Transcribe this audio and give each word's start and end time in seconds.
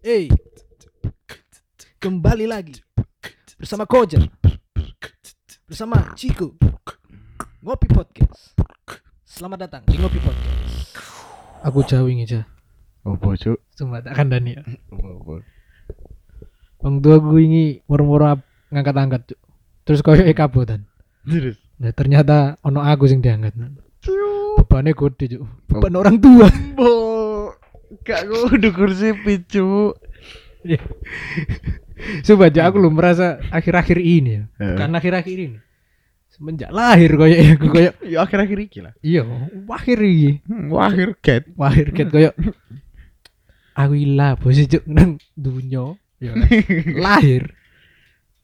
Hey, 0.00 0.32
kembali 2.00 2.48
lagi 2.48 2.80
bersama 3.60 3.84
Kojar, 3.84 4.24
bersama 5.68 6.16
Chico, 6.16 6.56
Ngopi 7.60 7.84
Podcast. 7.92 8.56
Selamat 9.28 9.68
datang 9.68 9.84
di 9.84 10.00
Ngopi 10.00 10.16
Podcast. 10.24 10.96
Aku 11.60 11.84
jauh 11.84 12.08
ini 12.08 12.24
aja, 12.24 12.48
Apa 13.04 13.36
cuk? 13.36 13.60
cuma 13.76 14.00
tak 14.00 14.16
akan 14.16 14.26
Dani 14.32 14.56
ya. 14.56 14.64
Wong 16.80 17.04
tua 17.04 17.20
gue 17.20 17.40
ini 17.44 17.84
moro-moro 17.84 18.40
ngangkat-angkat, 18.72 19.36
terus 19.84 20.00
koyo 20.00 20.24
e 20.24 20.32
kabotan. 20.32 20.88
Terus. 21.28 21.60
Nah, 21.76 21.92
ternyata 21.92 22.56
ono 22.64 22.80
aku 22.80 23.04
sing 23.04 23.20
diangkat. 23.20 23.52
Bebannya 24.56 24.96
gede, 24.96 25.36
Cuk. 25.36 25.42
Beban 25.68 25.92
orang 26.00 26.16
tua. 26.16 26.48
Bo. 26.72 27.09
Gak 28.02 28.22
kudu 28.26 28.68
kursi 28.70 29.10
picu. 29.18 29.94
Coba 32.24 32.48
aja 32.48 32.70
aku 32.70 32.76
lu 32.80 32.88
merasa 32.88 33.42
akhir-akhir 33.50 33.98
ini 33.98 34.30
ya. 34.30 34.42
Heeh. 34.56 34.76
Bukan 34.76 34.90
akhir-akhir 34.94 35.36
ini. 35.36 35.58
Semenjak 36.30 36.70
lahir 36.72 37.10
koyo 37.18 37.36
ya 37.36 37.52
aku 37.58 37.66
koyo 37.68 37.90
Ya 38.00 38.18
akhir-akhir 38.24 38.58
iki 38.64 38.78
lah. 38.80 38.94
iya, 39.02 39.26
akhir 39.68 39.98
iki. 40.00 40.30
Hmm, 40.46 40.72
akhir 40.72 41.08
cat. 41.20 41.42
Akhir 41.58 41.86
ket 41.92 42.08
koyo 42.08 42.30
aku 43.74 43.94
ilah 43.96 44.36
bos 44.36 44.56
cuk 44.56 44.84
nang 44.88 45.18
dunyo. 45.36 45.98
Ya. 46.20 46.36
lahir. 47.04 47.52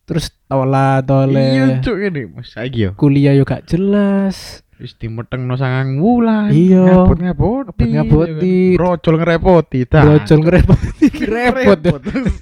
Terus 0.06 0.30
tola 0.46 1.00
Iya 1.00 1.06
tole 1.06 1.46
cuk 1.82 1.96
ini 1.98 2.22
Mas 2.30 2.50
saiki 2.52 2.88
yo. 2.88 2.90
kuliah 2.98 3.32
yo 3.32 3.46
gak 3.46 3.64
jelas. 3.70 4.65
Wis 4.76 4.92
dimetengno 5.00 5.56
sangang 5.56 5.96
wulan. 5.98 6.52
Iya. 6.52 6.84
Ngabot 6.84 7.16
ngaboti. 7.16 7.84
Ngabot-ngaboti. 7.96 8.56
Brojol 8.76 9.14
ngerepoti 9.16 9.80
ta. 9.88 10.00
Brojol 10.04 10.38
ngerepot 10.44 10.80
repot. 11.32 11.80
ya. 11.80 11.96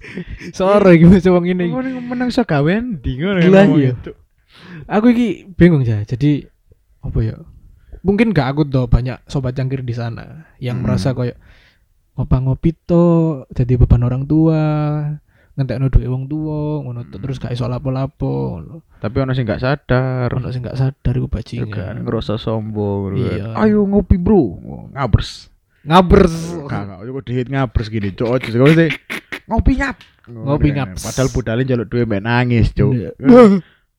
Sore 0.59 0.99
iki 0.99 1.07
wis 1.07 1.25
wong 1.31 1.47
ini. 1.47 1.71
Ngono 1.71 2.03
menang 2.03 2.35
so 2.35 2.43
gawean 2.43 2.99
di 2.99 3.17
ngono. 3.17 3.39
Iya. 3.39 3.95
itu. 3.95 4.11
Aku 4.91 5.15
iki 5.15 5.47
bingung 5.55 5.87
ya. 5.87 6.03
Jadi 6.03 6.43
apa 7.07 7.19
ya? 7.23 7.39
Mungkin 8.05 8.37
gak 8.37 8.53
aku 8.53 8.69
tuh 8.69 8.85
banyak 8.85 9.23
sobat 9.25 9.55
cangkir 9.55 9.81
di 9.81 9.95
sana 9.95 10.45
yang 10.59 10.83
Hmm. 10.83 10.91
merasa 10.91 11.17
koyo 11.17 11.33
ngopi-ngopi 12.15 12.71
to 12.85 13.05
jadi 13.51 13.75
beban 13.75 14.05
orang 14.05 14.29
tua, 14.29 14.63
ngentekno 15.55 15.87
duwe 15.87 16.07
wong 16.11 16.27
tua, 16.27 16.83
ngono 16.83 17.07
Hmm. 17.07 17.15
terus 17.15 17.39
gak 17.39 17.55
iso 17.55 17.71
lapo-lapo. 17.71 18.59
Tapi 18.99 19.17
ono 19.23 19.31
sing 19.39 19.47
gak 19.47 19.63
sadar. 19.63 20.27
Ono 20.35 20.51
sing 20.51 20.67
gak 20.67 20.75
sadar 20.75 21.15
iku 21.15 21.31
bajingan. 21.31 22.03
ngerasa 22.03 22.35
sombong. 22.35 23.15
Iya. 23.15 23.55
Ayo 23.55 23.87
ngopi 23.87 24.19
bro. 24.19 24.59
Ngabers. 24.91 25.51
Ngabers. 25.87 26.35
Kakak, 26.67 27.07
aku 27.07 27.21
diet 27.23 27.47
ngabers 27.47 27.87
gini, 27.87 28.11
cok. 28.11 28.29
Kau 28.43 28.67
sih 28.67 28.91
ngopi 29.47 29.73
ngap. 29.79 29.97
Ngopi 30.27 30.69
ngap. 30.75 30.99
Padahal 30.99 31.29
budalin 31.31 31.69
jaluk 31.69 31.87
duwe 31.87 32.03
mbak 32.03 32.23
nangis, 32.25 32.75
cok. 32.75 32.91
Iya. 32.91 33.11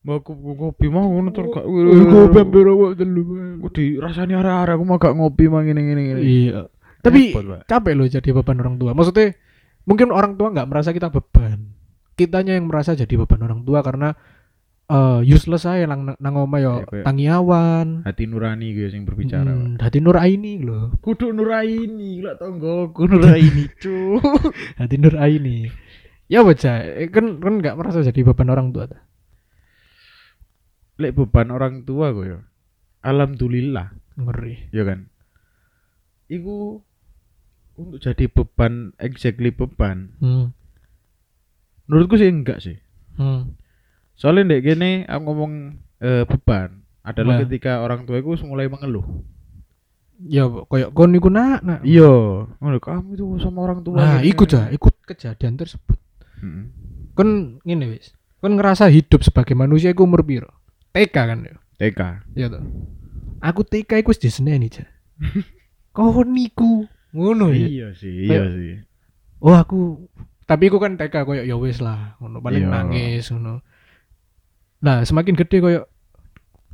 Mau 0.05 0.21
aku 0.21 0.37
ngopi 0.37 0.85
mau 0.91 1.07
ngono 1.07 1.31
terus 1.31 1.49
gak. 1.55 1.65
Ngopi 1.65 2.37
hampir 2.37 2.67
awak 2.67 2.91
telu. 2.99 3.23
Aku 3.63 3.67
dirasani 3.71 4.35
arah-arah 4.35 4.75
aku 4.75 4.83
mau 4.83 4.99
gak 4.99 5.15
ngopi 5.15 5.47
mang 5.47 5.63
ngene 5.63 5.81
ngene. 5.81 6.19
Iya. 6.19 6.67
Tapi 7.05 7.37
capek 7.69 7.93
loh 7.93 8.09
jadi 8.09 8.29
beban 8.33 8.59
orang 8.59 8.81
tua. 8.81 8.97
Maksudnya 8.97 9.37
mungkin 9.85 10.09
orang 10.09 10.35
tua 10.35 10.49
nggak 10.49 10.67
merasa 10.67 10.89
kita 10.89 11.09
beban. 11.09 11.71
Kitanya 12.15 12.55
yang 12.55 12.67
merasa 12.67 12.93
jadi 12.93 13.15
beban 13.15 13.41
orang 13.41 13.61
tua 13.61 13.79
karena 13.79 14.13
eh 14.85 15.19
useless 15.25 15.65
saya 15.65 15.89
nang 15.89 16.13
nang 16.13 16.35
oma 16.37 16.61
yo 16.61 16.85
kayak- 16.85 17.03
tangiawan. 17.03 18.05
hati 18.05 18.29
nurani 18.29 18.67
gue 18.71 18.85
yang 18.87 19.01
berbicara. 19.03 19.49
Hmm, 19.49 19.81
hati 19.81 19.97
Nuraini 19.97 20.61
loh. 20.61 20.93
Kudu 21.01 21.33
nuraini, 21.33 22.21
lah 22.21 22.37
tonggoku 22.37 23.05
nuraini, 23.05 23.65
cuk. 23.81 24.21
Hati 24.79 24.95
Nuraini. 24.95 25.65
Ya 26.25 26.41
baca, 26.41 26.73
kan 27.09 27.37
kan 27.37 27.53
nggak 27.61 27.77
merasa 27.77 28.01
jadi 28.01 28.21
beban 28.23 28.49
orang 28.49 28.69
tua. 28.69 28.85
ta? 28.85 29.01
Lek 30.97 31.11
beban 31.13 31.49
orang 31.49 31.83
tua 31.83 32.13
gue 32.13 32.25
ya. 32.29 32.39
Alhamdulillah, 33.01 33.89
Ngeri. 34.17 34.69
ya 34.71 34.85
kan. 34.85 35.09
Iku 36.25 36.81
untuk 37.75 37.99
jadi 37.99 38.25
beban 38.31 38.95
exactly 38.97 39.51
beban. 39.51 40.15
Hmm. 40.23 40.55
Menurutku 41.85 42.17
sih 42.17 42.31
enggak 42.31 42.63
sih. 42.63 42.77
Hmm. 43.19 43.55
Soalnya 44.15 44.55
ndek 44.55 44.63
gini 44.63 45.03
aku 45.05 45.21
ngomong 45.27 45.51
eh, 45.99 46.23
beban 46.23 46.83
adalah 47.05 47.37
Nah. 47.37 47.41
ketika 47.45 47.83
orang 47.85 48.07
tua 48.07 48.19
itu 48.19 48.47
mulai 48.47 48.65
mengeluh. 48.71 49.05
Ya 50.25 50.47
koyo 50.47 50.95
kon 50.95 51.11
iku 51.11 51.27
nak, 51.27 51.59
nak. 51.61 51.83
Iya, 51.83 52.47
ngono 52.47 52.79
kamu 52.79 53.19
itu 53.19 53.25
sama 53.43 53.67
orang 53.67 53.83
tua. 53.83 53.99
Nah, 53.99 54.19
ikut 54.23 54.47
ya, 54.47 54.71
ikut 54.71 55.03
kejadian 55.03 55.59
tersebut. 55.59 55.99
Mm-mm. 56.39 56.65
Kon 57.11 57.59
ngene 57.67 57.91
wis. 57.91 58.15
Kon 58.39 58.55
ngerasa 58.55 58.87
hidup 58.87 59.27
sebagai 59.27 59.51
manusia 59.59 59.91
iku 59.91 60.07
umur 60.07 60.23
piro? 60.23 60.47
TK 60.95 61.15
kan 61.15 61.39
ya. 61.43 61.55
TK. 61.75 61.99
Iya 62.39 62.47
toh. 62.47 62.63
Aku 63.43 63.67
TK 63.67 63.99
iku 63.99 64.15
wis 64.15 64.23
diseneni 64.23 64.71
ja. 64.71 64.87
Kau 65.95 66.11
niku 66.23 66.87
ngono 67.15 67.49
ya. 67.49 67.65
Iya 67.65 67.87
sih, 67.95 68.27
iya 68.27 68.43
Kayak- 68.43 68.51
sih. 68.53 68.73
Oh 69.39 69.55
aku 69.55 69.79
tapi 70.43 70.67
aku 70.67 70.77
kan 70.77 70.93
TK 70.93 71.23
koyo 71.23 71.41
ya 71.41 71.55
wis 71.55 71.79
lah 71.79 72.19
ngono 72.19 72.37
paling 72.37 72.61
Iya. 72.61 72.71
nangis 72.71 73.31
ngono. 73.31 73.63
Nah, 74.83 75.01
semakin 75.01 75.33
gede 75.33 75.57
koyo 75.57 75.81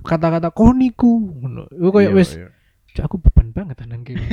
kata-kata 0.01 0.49
kau 0.49 0.73
niku 0.73 1.29
ngono. 1.37 1.69
Iku 1.69 1.89
koyo 1.89 2.09
Iya, 2.09 2.17
wis 2.17 2.29
iya. 2.33 2.49
"Cuk, 2.91 3.03
aku 3.05 3.15
beban 3.21 3.53
banget 3.53 3.85
nang 3.85 4.01
kene. 4.01 4.25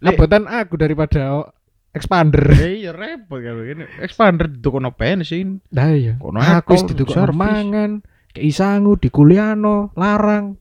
Abotan 0.00 0.46
aku 0.62 0.74
daripada 0.76 1.50
expander. 1.90 2.54
Eh, 2.54 2.86
iya 2.86 2.94
repot 2.94 3.42
kalau 3.42 3.62
gini. 3.62 3.84
Expander 3.98 4.46
itu 4.46 4.68
kono 4.70 4.94
bensin. 4.94 5.58
Nah 5.70 5.90
iya. 5.90 6.14
Kono 6.16 6.38
Aku 6.38 6.76
wis 6.76 6.86
servis. 6.86 7.34
mangan, 7.34 8.00
kei 8.30 8.50
sangu 8.50 8.94
di 8.94 9.10
kuliano, 9.10 9.90
larang. 9.92 10.59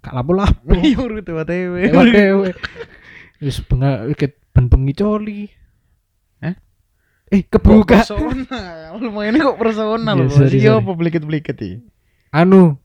Gak 0.00 0.12
lapo-lapo. 0.12 0.72
Iya, 0.72 0.96
urut 1.04 1.24
tewe. 1.24 1.44
Lewat 1.92 2.06
dewe. 2.08 2.48
Wis 3.40 3.60
benga 3.64 4.08
iket 4.08 4.40
ben 4.52 4.66
bengi 4.66 4.92
coli. 4.92 5.40
Hah? 6.40 6.56
Eh 7.28 7.44
kebuka. 7.44 8.00
Personal. 8.00 8.96
Lumayan 8.96 9.36
kok 9.36 9.56
personal 9.56 10.16
Iya, 10.16 10.24
loh. 10.24 10.28
sorry, 10.32 10.56
Iya, 10.56 10.72
sorry. 10.72 10.80
apa 10.84 10.90
beliket-beliket 10.96 11.56
iki? 11.56 11.72
Anu 12.32 12.80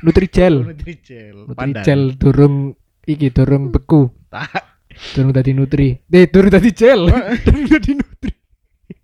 Nutrijel. 0.00 0.64
Nutrijel. 0.64 1.36
Nutrijel 1.48 2.02
durung 2.16 2.72
iki 3.04 3.28
durung 3.28 3.68
beku. 3.68 4.08
Tak. 4.28 4.72
Durung 5.16 5.32
dadi 5.32 5.52
nutri. 5.52 5.88
Eh 6.08 6.28
durung 6.28 6.52
dadi 6.52 6.70
gel. 6.72 7.08
Durung 7.44 7.66
dadi 7.68 7.92
nutri. 7.96 8.32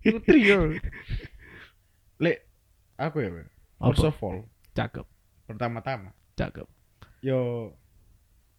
Nutri 0.05 0.39
yo. 0.41 0.59
Lek 2.17 2.37
aku 2.95 3.17
ya. 3.21 3.29
First 3.79 4.05
of 4.05 4.19
all, 4.19 4.43
Cakep, 4.75 5.07
pertama-tama 5.47 6.11
cakep. 6.35 6.67
Yo 7.19 7.71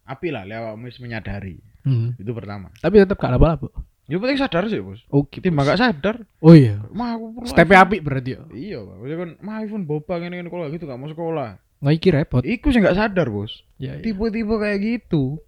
api 0.05 0.27
lah 0.29 0.43
lek 0.43 0.57
awakmu 0.57 0.85
wis 0.87 0.99
menyadari. 0.99 1.57
Hmm. 1.81 2.13
Itu 2.15 2.31
pertama. 2.31 2.69
Tapi 2.77 3.01
tetap 3.01 3.17
gak 3.17 3.33
apa-apa. 3.33 3.67
Yo 4.05 4.19
penting 4.19 4.37
sadar 4.37 4.67
sih, 4.67 4.83
Bos. 4.83 4.99
Oke. 5.07 5.39
Timbang 5.39 5.63
gak 5.63 5.79
sadar, 5.79 6.27
Oh 6.43 6.51
iya. 6.51 6.83
mah 6.91 7.15
aku 7.15 7.25
perlu 7.31 7.47
Step 7.47 7.69
api 7.71 7.97
berarti 8.03 8.29
ya. 8.35 8.41
Iya, 8.51 8.77
Pak. 8.83 8.95
Maksudnya 8.99 9.17
kan 9.17 9.29
mah 9.39 9.55
iPhone 9.63 9.85
boba 9.87 10.13
ngene-ngene 10.19 10.51
kalau 10.51 10.67
gitu 10.67 10.83
gak 10.83 10.99
mau 10.99 11.07
sekolah. 11.07 11.49
Nggak 11.81 11.95
iki 11.95 12.09
repot. 12.11 12.43
Iku 12.43 12.67
sih 12.69 12.83
gak 12.83 12.97
sadar, 12.99 13.31
Bos. 13.31 13.63
Ya, 13.79 13.97
ya. 13.97 14.03
Tipe-tipe 14.03 14.51
kayak 14.59 14.79
gitu. 14.83 15.39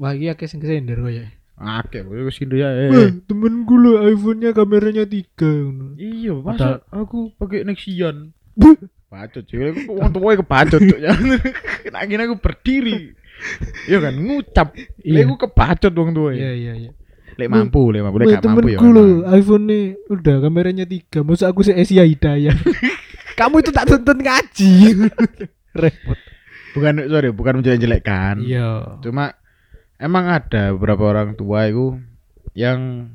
Wah, 0.00 0.16
akeh 0.16 0.48
sing 0.48 0.58
kesender 0.58 0.96
kok 0.98 1.12
ya. 1.12 1.28
Bos. 2.02 2.18
Wis 2.24 2.34
sindu 2.34 2.56
ya. 2.56 2.72
eh. 2.72 2.88
Wah, 2.90 3.10
temenku 3.28 3.76
lo 3.76 4.00
iPhone-nya 4.02 4.56
kameranya 4.56 5.04
tiga. 5.04 5.52
Iya, 5.94 6.34
masa 6.40 6.82
aku 6.88 7.36
pakai 7.36 7.62
Nexian. 7.68 8.32
Bacot 9.12 9.44
sih, 9.46 9.56
aku 9.60 9.94
wong 9.94 10.10
tuwa 10.10 10.34
kebacot 10.34 10.80
cuk. 10.82 10.98
Kena 11.86 11.98
akhirnya 12.02 12.26
aku 12.26 12.36
berdiri. 12.40 13.14
Iya 13.86 13.98
kan 14.00 14.14
ngucap. 14.18 14.68
Iya. 15.02 15.12
Lek 15.14 15.22
aku 15.28 15.34
kebacot 15.46 15.92
wong 15.94 16.10
tuwa. 16.16 16.30
Iya, 16.34 16.52
iya, 16.54 16.72
iya. 16.74 16.90
Lek 17.34 17.48
mampu, 17.50 17.90
lek 17.90 18.02
mampu, 18.02 18.16
lek 18.22 18.26
gak 18.38 18.46
mampu 18.46 18.74
ya. 18.74 18.78
temenku 18.78 18.88
memang. 18.90 19.34
iPhone 19.34 19.64
nih 19.66 19.84
udah 20.10 20.36
kameranya 20.42 20.84
tiga. 20.86 21.20
Masa 21.26 21.50
aku 21.50 21.66
se 21.66 21.74
Asia 21.74 22.06
Hidayah. 22.06 22.54
Kamu 23.38 23.62
itu 23.62 23.70
tak 23.74 23.90
tuntut 23.90 24.18
ngaji. 24.18 24.72
repot. 25.82 26.18
Bukan 26.74 27.06
sorry, 27.10 27.30
bukan 27.34 27.62
menjelek-jelekkan. 27.62 28.42
Iya. 28.42 28.98
Cuma 29.02 29.34
emang 29.98 30.30
ada 30.30 30.74
beberapa 30.74 31.10
orang 31.10 31.34
tua 31.34 31.66
itu 31.70 31.98
yang 32.54 33.10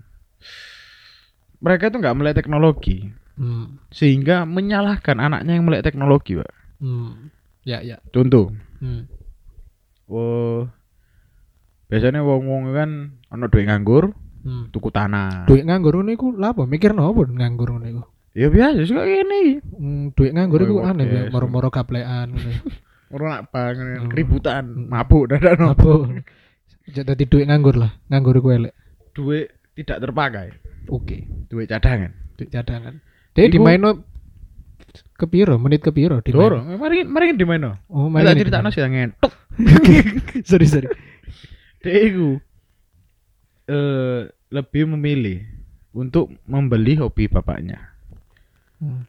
mereka 1.59 1.91
itu 1.91 1.99
nggak 1.99 2.15
melek 2.15 2.35
teknologi 2.39 3.11
Hmm. 3.39 3.79
sehingga 3.87 4.43
menyalahkan 4.43 5.15
anaknya 5.15 5.55
yang 5.55 5.63
melek 5.63 5.87
teknologi, 5.87 6.35
Pak. 6.35 6.51
Hmm. 6.83 7.31
Ya, 7.63 7.79
ya. 7.79 8.03
Contoh, 8.11 8.51
Hmm. 8.83 9.07
oh, 10.07 10.67
biasanya 11.87 12.19
wong-wong 12.19 12.75
kan 12.75 12.89
ono 13.31 13.45
duit 13.47 13.63
nganggur, 13.63 14.11
Hmm. 14.39 14.71
tuku 14.71 14.91
tanah. 14.91 15.47
Duit 15.47 15.63
nganggur 15.63 15.99
ngono 15.99 16.11
iku 16.11 16.31
lha 16.31 16.51
apa? 16.51 16.63
Mikir 16.63 16.91
nopo 16.91 17.23
nganggur 17.23 17.75
ngono 17.75 17.87
iku? 17.87 18.03
Ya 18.35 18.47
biasa 18.47 18.83
sih 18.83 18.95
kayak 18.95 19.07
gini. 19.25 19.41
Hmm, 19.59 20.03
duit 20.15 20.31
nganggur 20.31 20.63
iku 20.63 20.83
aneh 20.83 21.07
ya, 21.07 21.21
moro-moro 21.27 21.67
kaplekan 21.67 22.35
ngono. 22.35 22.51
Orang 23.15 23.29
nak 23.35 23.49
Hmm. 23.49 24.09
keributan, 24.11 24.63
Hmm. 24.69 24.87
mabuk 24.87 25.31
dadak 25.31 25.57
no. 25.57 25.73
Apa? 25.73 26.21
Jadi 26.89 27.23
duit 27.25 27.45
nganggur 27.47 27.75
lah, 27.75 27.91
nganggur 28.07 28.37
iku 28.37 28.49
elek. 28.53 28.73
Duit 29.11 29.47
tidak 29.75 30.03
terpakai. 30.03 30.47
Oke. 30.87 31.25
Duit 31.49 31.67
cadangan. 31.67 32.13
Duit 32.37 32.49
cadangan. 32.49 33.01
Dia 33.39 33.47
Iku- 33.47 33.55
di 33.55 33.59
maino 33.63 33.89
ke 35.15 35.25
piro? 35.31 35.55
Menit 35.55 35.79
ke 35.79 35.95
piro? 35.95 36.19
Di 36.19 36.35
Dorong, 36.35 36.75
mari 36.75 37.07
mari 37.07 37.31
di 37.31 37.47
mana? 37.47 37.79
Oh, 37.87 38.11
main 38.11 38.27
tak 38.27 38.35
cerita 38.35 38.59
sih 38.67 38.83
ngentok. 38.83 39.31
sorry, 40.43 40.67
sorry. 40.67 40.91
Dia 41.79 42.03
itu 42.03 42.35
eh 43.71 44.27
lebih 44.51 44.91
memilih 44.91 45.47
untuk 45.95 46.35
membeli 46.43 46.99
hobi 46.99 47.31
bapaknya. 47.31 47.79
Hmm. 48.83 49.07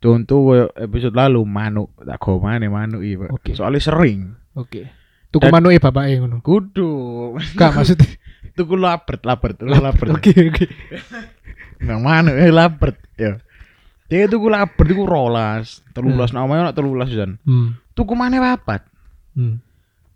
Contoh 0.00 0.72
episode 0.72 1.12
lalu 1.12 1.44
manuk 1.44 1.92
tak 2.00 2.16
go 2.16 2.40
mana 2.40 2.64
manuk 2.72 3.04
iki, 3.04 3.20
Pak. 3.20 3.30
Oke. 3.32 3.50
Soalnya 3.52 3.84
sering. 3.84 4.32
Oke. 4.56 4.88
Tuku 5.28 5.52
Dan- 5.52 5.52
manuke 5.52 5.84
bapake 5.84 6.16
ngono. 6.16 6.40
Kudu. 6.40 6.92
Gak 7.60 7.76
maksudnya. 7.76 8.08
Tuku 8.56 8.72
lapert, 8.72 9.20
lapert, 9.20 9.60
lapert. 9.60 10.16
Oke, 10.16 10.32
oke. 10.32 10.64
Nang 11.84 12.00
manuk 12.00 12.36
eh 12.40 12.48
lapert. 12.48 12.96
Ya. 13.20 13.36
Dia 14.06 14.30
tuku 14.30 14.46
lapert 14.46 14.86
iku 14.86 15.02
rolas, 15.02 15.82
13 15.92 16.30
namanya 16.30 16.70
nak 16.70 16.76
13 16.78 17.10
pisan. 17.10 17.30
Hmm. 17.42 17.74
Tuku 17.98 18.14
mana 18.14 18.38
papat. 18.38 18.86
Hmm. 19.34 19.58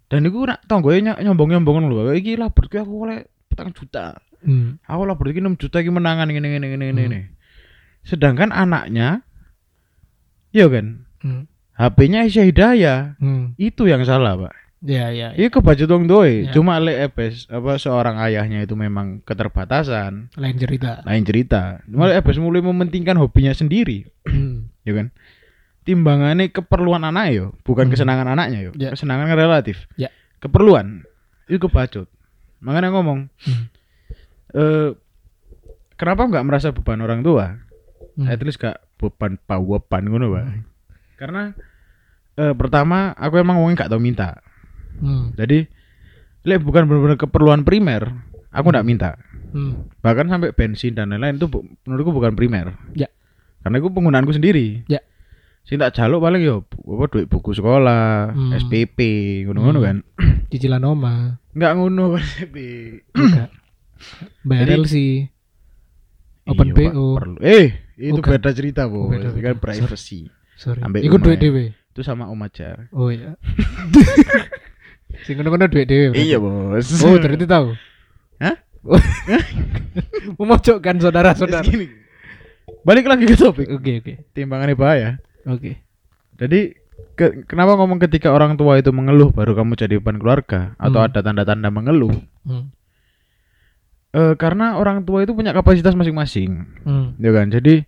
Dan 0.06 0.26
iku 0.26 0.46
nak 0.46 0.62
tonggoe 0.66 1.02
ny- 1.02 1.19
nyombong-nyombong 1.19 1.90
lho. 1.90 2.14
Iki 2.14 2.38
lapert 2.38 2.70
ki 2.70 2.82
aku 2.82 2.94
oleh 3.06 3.26
petang 3.50 3.75
juta. 3.75 4.14
Hmm. 4.46 4.78
Aku 4.87 5.02
lapert 5.02 5.34
iki 5.34 5.42
6 5.42 5.58
juta 5.58 5.82
iki 5.82 5.90
menangan 5.90 6.31
ngene 6.31 6.48
ngene 6.54 6.66
ngene 6.70 6.84
ngene. 6.90 7.02
ngene. 7.02 7.20
Sedangkan 8.06 8.54
anaknya 8.54 9.26
Iya 10.50 10.66
kan? 10.66 11.06
Hmm. 11.22 11.46
HP-nya 11.78 12.26
Isya 12.26 12.43
Hidayah. 12.43 13.00
Hmm. 13.22 13.54
Itu 13.54 13.86
yang 13.86 14.02
salah, 14.02 14.34
Pak. 14.34 14.54
Ya, 14.81 15.12
ya. 15.12 15.37
ya. 15.37 15.37
Iya 15.37 15.49
kebaca 15.53 15.85
dong 15.85 16.09
doi. 16.09 16.49
Ya. 16.49 16.56
Cuma 16.56 16.81
le 16.81 17.05
Epes 17.05 17.44
apa 17.53 17.77
seorang 17.77 18.17
ayahnya 18.25 18.65
itu 18.65 18.73
memang 18.73 19.21
keterbatasan. 19.29 20.32
Lain 20.41 20.56
cerita. 20.56 21.05
Lain 21.05 21.21
cerita. 21.21 21.85
Cuma 21.85 22.09
Epes 22.09 22.41
mulai 22.41 22.65
mementingkan 22.65 23.21
hobinya 23.21 23.53
sendiri, 23.53 24.09
Hmm. 24.25 24.73
ya 24.88 24.97
kan? 24.97 25.12
Timbangannya 25.85 26.49
keperluan 26.49 27.05
anak 27.05 27.32
yo, 27.32 27.47
bukan 27.61 27.88
Hmm. 27.88 27.93
kesenangan 27.93 28.32
anaknya 28.32 28.59
yo. 28.65 28.73
Ya. 28.77 28.97
Kesenangan 28.97 29.29
kan 29.29 29.37
relatif. 29.37 29.85
Ya. 30.00 30.09
Keperluan 30.41 31.05
itu 31.44 31.61
kebacut. 31.61 32.09
Makanya 32.65 32.88
ngomong, 32.97 33.29
Hmm. 33.44 33.65
eh 34.56 34.88
kenapa 35.97 36.25
nggak 36.25 36.47
merasa 36.49 36.73
beban 36.73 37.05
orang 37.05 37.21
tua? 37.21 37.53
Hmm. 38.17 38.32
At 38.32 38.41
least 38.41 38.56
gak 38.56 38.81
beban 38.97 39.37
pawepan 39.44 40.09
ngono, 40.09 40.32
Pak. 40.32 40.44
Karena 41.21 41.53
eh, 42.37 42.55
pertama 42.56 43.12
aku 43.12 43.37
emang 43.37 43.61
wong 43.61 43.77
gak 43.77 43.93
tau 43.93 44.00
minta. 44.00 44.41
Hmm. 44.98 45.31
Jadi 45.32 45.69
lek 46.42 46.60
bukan 46.60 46.84
benar-benar 46.84 47.16
keperluan 47.16 47.62
primer, 47.62 48.10
aku 48.48 48.66
ndak 48.69 48.82
minta. 48.82 49.10
Hmm. 49.50 49.87
Bahkan 49.98 50.26
sampai 50.26 50.50
bensin 50.50 50.92
dan 50.92 51.10
lain-lain 51.10 51.37
itu 51.37 51.46
bu- 51.46 51.66
menurutku 51.84 52.10
bukan 52.10 52.32
primer. 52.32 52.75
Ya. 52.92 53.06
Karena 53.60 53.76
itu 53.76 53.88
penggunaanku 53.88 54.31
sendiri. 54.31 54.82
Ya. 54.87 55.02
Sing 55.60 55.76
tak 55.76 55.92
jaluk 55.92 56.20
paling 56.20 56.40
yo 56.40 56.64
bu- 56.64 56.96
apa 56.96 57.04
duit 57.08 57.26
buku 57.26 57.52
sekolah, 57.52 58.31
Hmm. 58.31 58.50
SPP, 58.56 58.98
ngono-ngono 59.44 59.78
Hmm. 59.78 59.87
kan. 59.87 59.96
Cicilan 60.48 60.82
oma. 60.82 61.38
Enggak 61.52 61.72
ngono 61.75 62.04
SPP. 62.16 62.56
Enggak. 63.12 63.48
Bayar 64.43 64.69
LC. 64.81 65.28
Open 66.46 66.66
Iya, 66.66 66.75
Pak, 66.75 66.82
PO. 66.90 67.04
perlu. 67.14 67.36
Eh, 67.38 67.66
itu 67.96 68.16
Bukan. 68.16 68.32
beda 68.32 68.50
cerita, 68.50 68.88
Bu. 68.88 69.06
Beda, 69.06 69.28
kan 69.31 69.60
privacy. 69.60 70.26
Sorry. 70.56 70.81
Ambek 70.81 71.04
Iku 71.04 71.16
duit 71.16 71.36
lumayan. 71.36 71.43
dhewe. 71.44 71.64
Itu 71.90 72.00
sama 72.00 72.26
Om 72.26 72.40
Ajar. 72.40 72.88
Oh 72.90 73.08
iya. 73.08 73.36
Sing 75.22 75.34
ngono-ngono 75.36 75.66
duit 75.66 75.86
dhewe. 75.86 76.10
berarti. 76.10 76.24
Iya, 76.24 76.36
Bos. 76.38 76.86
Oh, 77.00 77.16
ternyata 77.16 77.46
tahu. 77.46 77.68
Hah? 78.38 78.56
Memojokkan 80.38 80.96
saudara-saudara. 80.98 81.66
Balik 82.80 83.06
lagi 83.06 83.24
ke 83.24 83.36
topik. 83.36 83.68
Oke, 83.68 84.00
oke. 84.00 84.12
Timbangannya 84.32 84.74
bahaya. 84.74 85.10
Oke. 85.44 85.80
Jadi 86.40 86.72
ke- 87.14 87.44
kenapa 87.44 87.76
ngomong 87.76 88.00
ketika 88.00 88.32
orang 88.32 88.56
tua 88.56 88.80
itu 88.80 88.88
mengeluh 88.90 89.28
baru 89.28 89.52
kamu 89.52 89.76
jadi 89.76 89.94
beban 90.00 90.16
keluarga 90.16 90.72
atau 90.76 91.00
Hmm. 91.00 91.08
ada 91.10 91.20
tanda-tanda 91.20 91.68
mengeluh? 91.68 92.14
Hmm. 92.42 92.72
Eh, 94.10 94.34
karena 94.34 94.74
orang 94.74 95.04
tua 95.04 95.22
itu 95.22 95.36
punya 95.36 95.52
kapasitas 95.52 95.94
masing-masing, 95.94 96.66
Hmm. 96.82 97.14
ya 97.20 97.30
kan? 97.30 97.46
Jadi 97.46 97.84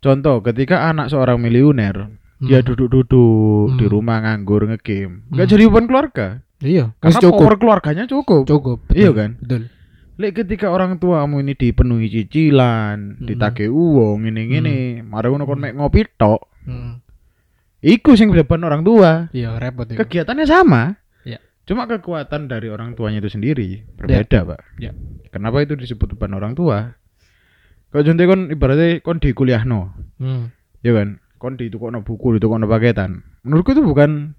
contoh 0.00 0.40
ketika 0.42 0.88
anak 0.88 1.06
seorang 1.06 1.38
miliuner. 1.38 2.10
Dia 2.38 2.60
duduk-duduk 2.60 3.80
di 3.80 3.84
Hmm. 3.84 3.92
rumah 3.92 4.20
nganggur 4.20 4.68
ngegame, 4.68 5.24
nggak 5.32 5.46
Hmm. 5.46 5.52
jadi 5.52 5.62
beban 5.68 5.86
keluarga. 5.86 6.26
Iya, 6.56 6.96
Karena 6.98 7.20
cukup. 7.20 7.36
power 7.36 7.54
keluarganya 7.60 8.04
cukup. 8.04 8.42
Cukup. 8.48 8.78
Iya 8.90 9.12
betul, 9.12 9.16
kan? 9.16 9.30
Betul. 9.40 9.62
Lek 10.16 10.32
ketika 10.32 10.72
orang 10.72 10.96
tuamu 10.96 11.44
ini 11.44 11.52
dipenuhi 11.52 12.08
cicilan, 12.08 13.20
Hmm. 13.20 13.26
ditagih 13.28 13.68
uang, 13.68 14.24
ini-gini, 14.24 15.04
mari 15.04 15.28
ngono 15.28 15.44
kon 15.44 15.60
mek 15.60 15.76
ngopi 15.76 16.08
tok. 16.16 16.40
Hmm. 16.64 17.04
Iku 17.84 18.16
sing 18.16 18.32
beban 18.32 18.64
orang 18.64 18.80
tua. 18.80 19.28
Iya, 19.30 19.60
repot 19.60 19.84
ya. 19.86 20.00
Kegiatannya 20.00 20.48
sama. 20.48 20.96
Iya. 21.22 21.44
Cuma 21.68 21.84
kekuatan 21.84 22.48
dari 22.48 22.72
orang 22.72 22.96
tuanya 22.96 23.20
itu 23.20 23.28
sendiri 23.28 23.84
berbeda, 23.94 24.48
Pak. 24.48 24.60
Iya. 24.80 24.96
Kenapa 25.28 25.60
itu 25.60 25.76
disebut 25.76 26.16
beban 26.16 26.32
orang 26.32 26.56
tua? 26.56 26.96
Kalau 27.92 28.02
contoh 28.02 28.24
kon 28.24 28.42
ibaratnya 28.48 28.88
kon 29.00 29.20
di 29.20 29.30
kuliah 29.30 29.62
no, 29.62 29.92
Hmm. 30.16 30.48
ya 30.80 30.96
kan? 30.96 31.20
Kon 31.46 31.54
di 31.54 31.70
no 31.70 32.02
buku, 32.02 32.34
di 32.34 32.42
no 32.42 32.66
paketan. 32.66 33.22
Menurutku 33.46 33.70
itu 33.70 33.86
bukan 33.86 34.34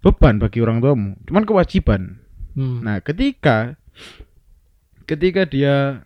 beban 0.00 0.40
bagi 0.40 0.64
orang 0.64 0.80
tuamu, 0.80 1.20
cuman 1.28 1.44
kewajiban. 1.44 2.16
Hmm. 2.56 2.80
Nah, 2.80 3.04
ketika 3.04 3.76
ketika 5.04 5.44
dia 5.44 6.00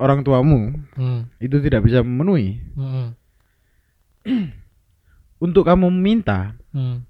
orang 0.00 0.24
tuamu 0.24 0.72
Hmm. 0.96 1.28
itu 1.36 1.60
tidak 1.60 1.84
bisa 1.84 2.00
memenuhi, 2.00 2.64
Hmm. 2.80 3.12
untuk 5.44 5.68
kamu 5.68 5.92
meminta 5.92 6.56
Hmm. 6.72 7.04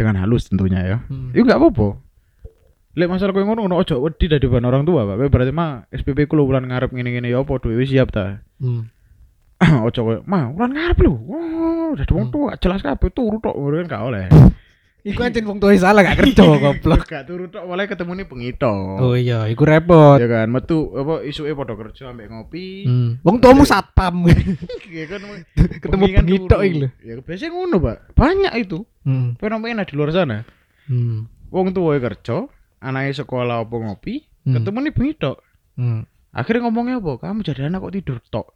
dengan 0.00 0.24
halus 0.24 0.48
tentunya 0.48 0.80
ya. 0.80 0.96
Hmm. 1.12 1.36
Itu 1.36 1.44
nggak 1.44 1.60
apa-apa. 1.60 1.88
Lek 2.96 3.12
masalah 3.12 3.36
kowe 3.36 3.44
ngono 3.44 3.68
ngono 3.68 3.84
ojo 3.84 4.00
wedi 4.00 4.32
dari 4.32 4.48
orang 4.48 4.88
tua, 4.88 5.04
Pak. 5.04 5.28
Berarti 5.28 5.52
mah 5.52 5.84
SPP 5.92 6.24
ku 6.24 6.40
bulan 6.40 6.64
ngarep 6.72 6.88
ngene-ngene 6.88 7.28
ya 7.28 7.44
apa 7.44 7.52
duwe 7.60 7.84
siap 7.84 8.16
ta. 8.16 8.40
Hmm. 8.64 8.88
ojo 9.86 10.00
kowe, 10.00 10.16
"Ma, 10.22 10.48
bulan 10.48 10.70
ngarep 10.70 10.98
lho." 11.02 11.12
Oh, 11.26 11.86
udah 11.92 12.06
wong 12.08 12.26
Hmm. 12.28 12.34
tua, 12.34 12.50
jelas 12.56 12.80
kabeh 12.80 13.10
turu 13.10 13.38
tok 13.38 13.54
ngono 13.54 13.74
kan 13.82 13.86
gak 13.88 14.02
oleh. 14.04 14.26
Iku 14.98 15.24
ancen 15.24 15.46
wong 15.46 15.56
tuwa 15.56 15.72
salah 15.74 16.02
gak 16.04 16.18
kerja 16.20 16.42
goblok. 16.62 17.06
Gak 17.06 17.24
turu 17.24 17.48
tok 17.48 17.64
oleh 17.64 17.86
ketemu 17.86 18.12
nih 18.18 18.26
pengito. 18.28 18.74
Oh 18.98 19.14
iya, 19.14 19.46
iku 19.48 19.62
repot. 19.64 20.18
Ya 20.20 20.28
kan, 20.28 20.50
metu 20.50 20.92
apa 20.92 21.22
isuke 21.22 21.54
padha 21.54 21.74
kerja 21.74 22.12
ambek 22.12 22.28
ngopi. 22.28 22.66
Hmm. 22.84 23.10
Wong 23.22 23.38
tuamu 23.38 23.62
satpam. 23.64 24.26
Ya 24.94 25.04
kan 25.06 25.20
Ketemu 25.82 26.02
bengi 26.02 26.16
pengito 26.18 26.56
iki 26.60 26.76
lho. 26.82 26.88
Ya 27.00 27.14
biasanya 27.18 27.50
ngono, 27.50 27.76
Pak. 27.80 27.96
Banyak 28.14 28.52
itu 28.58 28.78
Hmm. 29.02 29.38
fenomena 29.40 29.82
di 29.82 29.94
luar 29.96 30.12
sana. 30.12 30.44
Hmm. 30.86 31.24
Wong 31.48 31.72
tua 31.72 31.96
kerja, 31.96 32.44
anaknya 32.78 33.12
sekolah 33.16 33.64
apa 33.64 33.74
ngopi, 33.74 34.22
Hmm. 34.44 34.60
ketemu 34.60 34.78
nih 34.84 34.92
pengito. 34.92 35.32
Hmm. 35.74 36.04
Akhirnya 36.28 36.68
ngomongnya 36.68 37.00
apa? 37.00 37.16
Kamu 37.24 37.40
jadi 37.40 37.72
anak 37.72 37.80
kok 37.80 37.94
tidur 37.96 38.18
tok. 38.28 38.46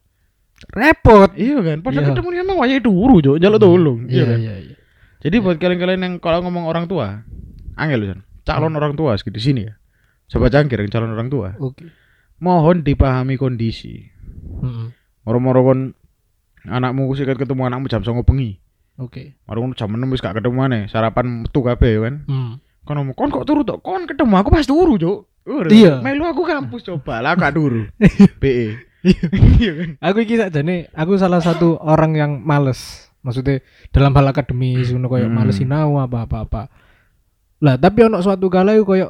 Repot. 0.71 1.31
Iya 1.35 1.59
kan? 1.61 1.79
Padahal 1.83 2.05
Iya. 2.07 2.11
ketemu 2.15 2.29
emang 2.39 2.59
wajah 2.63 2.79
turu, 2.79 3.17
Jo. 3.19 3.33
Jaluk 3.37 3.59
tolong. 3.59 4.07
Iya 4.07 4.15
Iya, 4.15 4.25
kan? 4.27 4.39
iya, 4.39 4.55
iya. 4.71 4.77
Jadi 5.23 5.37
buat 5.39 5.57
kalian-kalian 5.59 6.01
yang 6.03 6.15
kalau 6.19 6.43
ngomong 6.43 6.67
orang 6.67 6.87
tua, 6.87 7.23
angel 7.75 8.03
San. 8.07 8.21
Calon 8.43 8.75
orang 8.75 8.95
tua 8.95 9.15
di 9.15 9.39
sini 9.39 9.67
ya. 9.67 9.75
Coba 10.27 10.51
cangkir 10.51 10.83
yang 10.83 10.91
calon 10.91 11.15
orang 11.15 11.31
tua. 11.31 11.55
Oke. 11.59 11.87
Mohon 12.43 12.83
dipahami 12.83 13.39
kondisi. 13.39 14.03
Hmm. 14.59 14.91
Moro-moro 15.23 15.63
kon 15.63 15.81
anakmu 16.67 17.07
sih 17.15 17.23
ketemu 17.23 17.71
anakmu 17.71 17.87
jam 17.87 18.03
09.00 18.03 18.27
bengi. 18.27 18.59
Oke. 18.99 19.39
Moro 19.47 19.63
ngono 19.63 19.75
jam 19.79 19.95
6 19.95 20.11
wis 20.11 20.19
gak 20.19 20.43
ketemu 20.43 20.55
maneh, 20.59 20.83
sarapan 20.91 21.47
metu 21.47 21.63
kabeh 21.63 22.03
kan. 22.03 22.15
Hmm. 22.27 22.53
Kon 22.83 22.99
ngomong, 22.99 23.15
"Kon 23.15 23.31
kok 23.31 23.47
turu 23.47 23.63
tok? 23.63 23.79
Kon 23.79 24.11
ketemu 24.11 24.35
aku 24.35 24.51
pas 24.51 24.67
turu, 24.67 24.99
Jo." 24.99 25.31
Ur, 25.43 25.67
Iya. 25.71 25.99
Melu 26.03 26.23
aku 26.27 26.43
kampus 26.47 26.83
coba 26.83 27.23
lah 27.23 27.35
gak 27.35 27.55
turu. 27.55 27.87
PE. 28.43 28.75
Aku 29.99 30.19
iki 30.23 30.39
sakjane 30.39 30.87
aku 30.95 31.19
salah 31.19 31.43
satu 31.43 31.79
orang 31.79 32.13
yang 32.15 32.33
males. 32.39 33.11
Maksudnya 33.23 33.63
dalam 33.91 34.15
hal 34.15 34.27
akademis 34.31 34.91
ngono 34.91 35.07
koyo 35.07 35.27
Hmm. 35.27 35.37
males 35.37 35.59
sinau 35.59 35.99
apa-apa. 35.99 36.67
Lah, 37.63 37.79
tapi 37.79 38.03
ono 38.03 38.19
suatu 38.19 38.51
kala 38.51 38.75
iku 38.75 38.95
koyo 38.95 39.09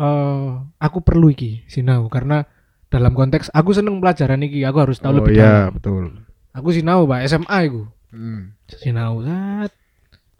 eh 0.00 0.48
aku 0.78 1.02
perlu 1.02 1.28
iki 1.28 1.66
sinau 1.66 2.06
karena 2.06 2.46
dalam 2.90 3.14
konteks 3.14 3.50
aku 3.54 3.70
seneng 3.70 4.02
pelajaran 4.02 4.42
iki, 4.42 4.66
aku 4.66 4.78
harus 4.82 4.98
tahu 4.98 5.14
oh 5.14 5.16
lebih 5.22 5.38
iya, 5.38 5.70
dalam. 5.70 5.78
betul. 5.78 6.04
Aku 6.50 6.74
sinau, 6.74 7.06
Pak, 7.06 7.22
SMA 7.30 7.58
iku. 7.70 7.86
Hmm. 8.10 8.58
Sinau 8.66 9.22
sat. 9.22 9.70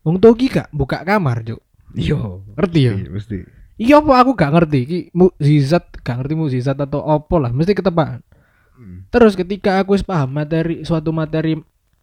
Wong 0.03 0.19
togi 0.19 0.51
gak 0.51 0.67
buka 0.75 1.07
kamar, 1.07 1.47
Cuk. 1.47 1.63
Iya, 1.95 2.19
Ngerti 2.59 2.81
ya? 2.83 2.93
Iya, 2.99 3.07
mesti. 3.07 3.39
Iya 3.79 3.95
apa 4.03 4.13
aku 4.19 4.35
gak 4.35 4.51
ngerti 4.51 4.79
iki 4.83 4.99
mukjizat, 5.15 6.03
gak 6.03 6.17
ngerti 6.19 6.35
mukjizat 6.35 6.75
atau 6.75 6.99
opo 6.99 7.39
lah, 7.39 7.55
mesti 7.55 7.71
ketepaan. 7.71 8.27
Hmm. 8.81 9.05
Terus 9.13 9.37
ketika 9.37 9.77
aku 9.77 10.01
paham 10.01 10.33
materi 10.33 10.81
suatu 10.83 11.13
materi 11.13 11.61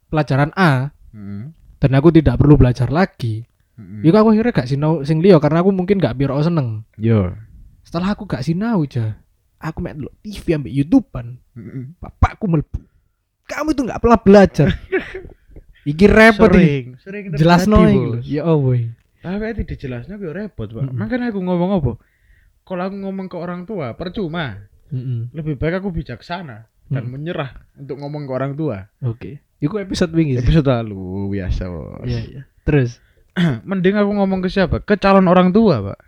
pelajaran 0.07 0.53
A 0.53 0.93
Hmm. 1.10 1.50
dan 1.81 1.91
aku 1.98 2.13
tidak 2.13 2.38
perlu 2.38 2.53
belajar 2.53 2.86
lagi, 2.88 3.41
Hmm. 3.74 4.05
yuk 4.05 4.13
aku 4.13 4.29
akhirnya 4.29 4.53
gak 4.53 4.69
sinau 4.69 5.01
sing 5.01 5.17
liya 5.17 5.41
karena 5.41 5.65
aku 5.65 5.74
mungkin 5.74 5.98
gak 5.98 6.13
biro 6.13 6.38
seneng. 6.39 6.86
Yo. 6.96 7.34
Setelah 7.81 8.13
aku 8.13 8.29
gak 8.29 8.46
sinau 8.46 8.86
aja, 8.86 9.17
aku 9.57 9.81
mek 9.81 9.98
ndelok 9.98 10.13
TV 10.22 10.53
ambek 10.53 10.74
YouTubean, 10.75 11.27
Mm-mm. 11.57 11.98
bapakku 11.98 12.46
mlebu. 12.46 12.77
Kamu 13.48 13.74
itu 13.74 13.81
nggak 13.81 14.01
pernah 14.03 14.19
belajar. 14.19 14.69
iki 15.89 16.05
repot. 16.05 16.51
Sering, 16.51 16.86
sering 17.00 17.24
Jelas 17.34 17.63
terjadi, 17.63 17.72
no 17.72 17.79
iki 17.81 17.98
Bos. 17.98 18.05
lho. 18.05 18.19
Ya 18.27 18.41
Allah. 18.43 18.74
iki. 18.75 18.88
Tapi 19.17 19.43
itu 19.50 19.62
dijelasnya 19.65 20.15
gue 20.15 20.31
repot, 20.31 20.67
Pak. 20.67 20.84
Mm-mm. 20.84 20.96
Makanya 20.96 21.25
aku 21.31 21.39
ngomong 21.41 21.72
apa? 21.79 21.91
Kalau 22.62 22.84
aku 22.84 22.96
ngomong 23.00 23.25
ke 23.27 23.38
orang 23.39 23.62
tua, 23.63 23.96
percuma. 23.96 24.67
Mm-mm. 24.94 25.32
Lebih 25.36 25.60
baik 25.60 25.84
aku 25.84 25.91
bijaksana 25.91 26.67
dan 26.88 27.03
Mm. 27.03 27.12
menyerah 27.12 27.51
untuk 27.75 28.00
ngomong 28.00 28.24
ke 28.24 28.32
orang 28.32 28.53
tua. 28.56 28.88
Oke. 29.03 29.44
Iku 29.60 29.82
episode 29.82 30.13
wingi. 30.15 30.39
Episode 30.39 30.70
lalu 30.70 31.36
biasa, 31.36 31.67
Bos. 31.67 32.08
Iya, 32.08 32.22
iya. 32.24 32.41
Terus 32.63 33.03
Mending 33.70 33.98
aku 34.01 34.12
ngomong 34.17 34.41
ke 34.41 34.50
siapa? 34.50 34.82
Ke 34.82 34.98
calon 34.98 35.29
orang 35.29 35.53
tua, 35.53 35.82
Pak. 35.94 36.00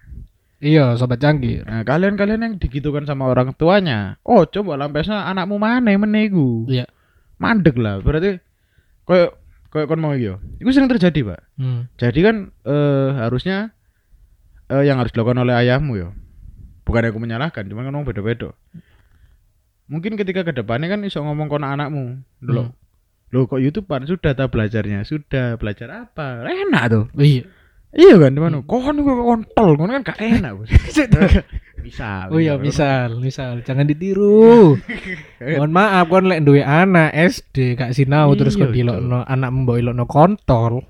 Iya, 0.60 0.98
sobat 1.00 1.22
canggih. 1.24 1.64
Nah, 1.64 1.86
kalian-kalian 1.88 2.42
yang 2.44 2.54
digitukan 2.60 3.06
sama 3.08 3.30
orang 3.30 3.56
tuanya. 3.56 4.20
Oh, 4.28 4.44
coba 4.44 4.76
lampesnya 4.76 5.30
anakmu 5.30 5.56
mana 5.56 5.94
menegu. 5.96 6.68
Iya. 6.68 6.90
Mandek 7.40 7.80
lah. 7.80 8.04
Berarti 8.04 8.44
koyo 9.08 9.32
koyo 9.72 9.86
kon 9.88 10.02
mau 10.04 10.12
yo. 10.18 10.44
Itu 10.60 10.74
sering 10.76 10.92
terjadi, 10.92 11.32
Pak. 11.32 11.42
Hmm. 11.56 11.88
Jadi 11.96 12.20
kan 12.20 12.36
eh, 12.68 13.10
harusnya 13.24 13.72
eh, 14.68 14.84
yang 14.84 15.00
harus 15.00 15.16
dilakukan 15.16 15.40
oleh 15.40 15.56
ayahmu 15.56 15.94
yo. 15.96 16.10
Bukan 16.90 17.06
aku 17.06 17.22
menyalahkan, 17.22 17.70
cuma 17.70 17.86
kan 17.86 17.94
ngomong 17.94 18.10
beda-beda. 18.10 18.50
Mungkin 19.86 20.18
ketika 20.18 20.42
ke 20.42 20.54
depannya 20.54 20.90
kan 20.90 21.06
iso 21.06 21.22
ngomong 21.22 21.46
kono 21.46 21.70
anakmu. 21.70 22.26
Dulu. 22.42 22.66
Hmm. 22.66 22.74
Loh 23.30 23.46
kok 23.46 23.62
YouTubean 23.62 24.10
sudah 24.10 24.34
tak 24.34 24.50
belajarnya? 24.50 25.06
Sudah 25.06 25.54
belajar 25.62 26.10
apa? 26.10 26.42
Enak 26.50 26.84
tuh. 26.90 27.06
Iya. 27.14 27.46
Iya 27.90 28.22
kan, 28.22 28.38
gimana? 28.38 28.62
Kon 28.66 29.02
kok 29.02 29.18
kontol, 29.26 29.70
kon 29.78 29.90
kan 29.90 30.02
gak 30.06 30.22
enak. 30.22 30.52
Bos. 30.58 30.70
Misal. 31.82 32.30
Oh 32.30 32.38
iya, 32.38 32.58
misal, 32.58 33.18
misal 33.18 33.66
jangan 33.66 33.90
ditiru. 33.90 34.78
Mohon 35.58 35.72
maaf 35.74 36.06
kon 36.06 36.30
lek 36.30 36.46
duwe 36.46 36.62
anak 36.62 37.14
SD 37.14 37.74
gak 37.78 37.98
sinau 37.98 38.34
terus 38.38 38.58
Iya, 38.58 38.70
dilokno 38.70 39.26
anak 39.26 39.50
mbok 39.50 39.78
ilokno 39.82 40.06
kontol. 40.06 40.86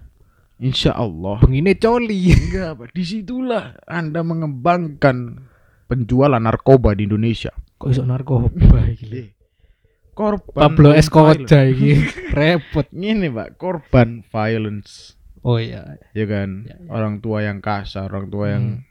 Insya 0.59 0.91
Allah. 0.95 1.39
Bengine 1.39 1.79
coli. 1.79 2.35
Enggak. 2.35 2.91
Di 2.91 3.03
situlah 3.07 3.79
Anda 3.87 4.19
mengembangkan 4.19 5.47
penjualan 5.89 6.37
narkoba 6.37 6.93
di 6.93 7.09
Indonesia. 7.09 7.49
Kok 7.81 7.89
iso 7.89 8.05
narkoba 8.05 8.53
iki? 8.85 9.09
Eh, 9.09 9.27
Korban 10.13 10.51
Pablo. 10.53 10.91
Escobar 10.93 11.39
iki 11.39 12.05
repot. 12.37 12.85
Ini 12.93 13.31
Pak, 13.33 13.57
korban 13.57 14.21
violence. 14.21 15.15
Oh 15.41 15.55
iya, 15.55 15.95
Ya 16.11 16.27
kan? 16.27 16.67
Ya, 16.67 16.75
ya. 16.75 16.91
Orang 16.91 17.23
tua 17.23 17.41
yang 17.41 17.63
kasar, 17.63 18.11
orang 18.11 18.27
tua 18.27 18.51
yang 18.51 18.83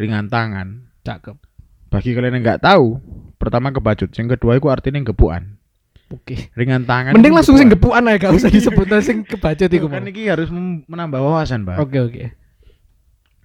ringan 0.00 0.32
tangan. 0.32 0.88
cakep. 1.04 1.36
Bagi 1.92 2.16
kalian 2.16 2.40
yang 2.40 2.44
nggak 2.44 2.64
tahu, 2.64 2.96
pertama 3.36 3.68
kebacut, 3.68 4.08
yang 4.16 4.28
kedua 4.32 4.56
itu 4.56 4.68
artinya 4.72 5.00
gepuan. 5.04 5.60
Oke. 6.10 6.50
Ringan 6.56 6.88
tangan. 6.88 7.14
Mending 7.14 7.36
langsung 7.36 7.54
sing 7.60 7.68
gepuan. 7.70 8.08
aja 8.08 8.18
gak 8.18 8.34
usah 8.34 8.50
disebut 8.56 8.88
sing 9.04 9.22
kebacut 9.22 9.70
iku. 9.70 9.86
Kan 9.86 10.08
ini 10.08 10.26
harus 10.26 10.48
menambah 10.88 11.20
wawasan, 11.20 11.62
Pak. 11.68 11.76
Oke 11.78 12.00
oke. 12.00 12.24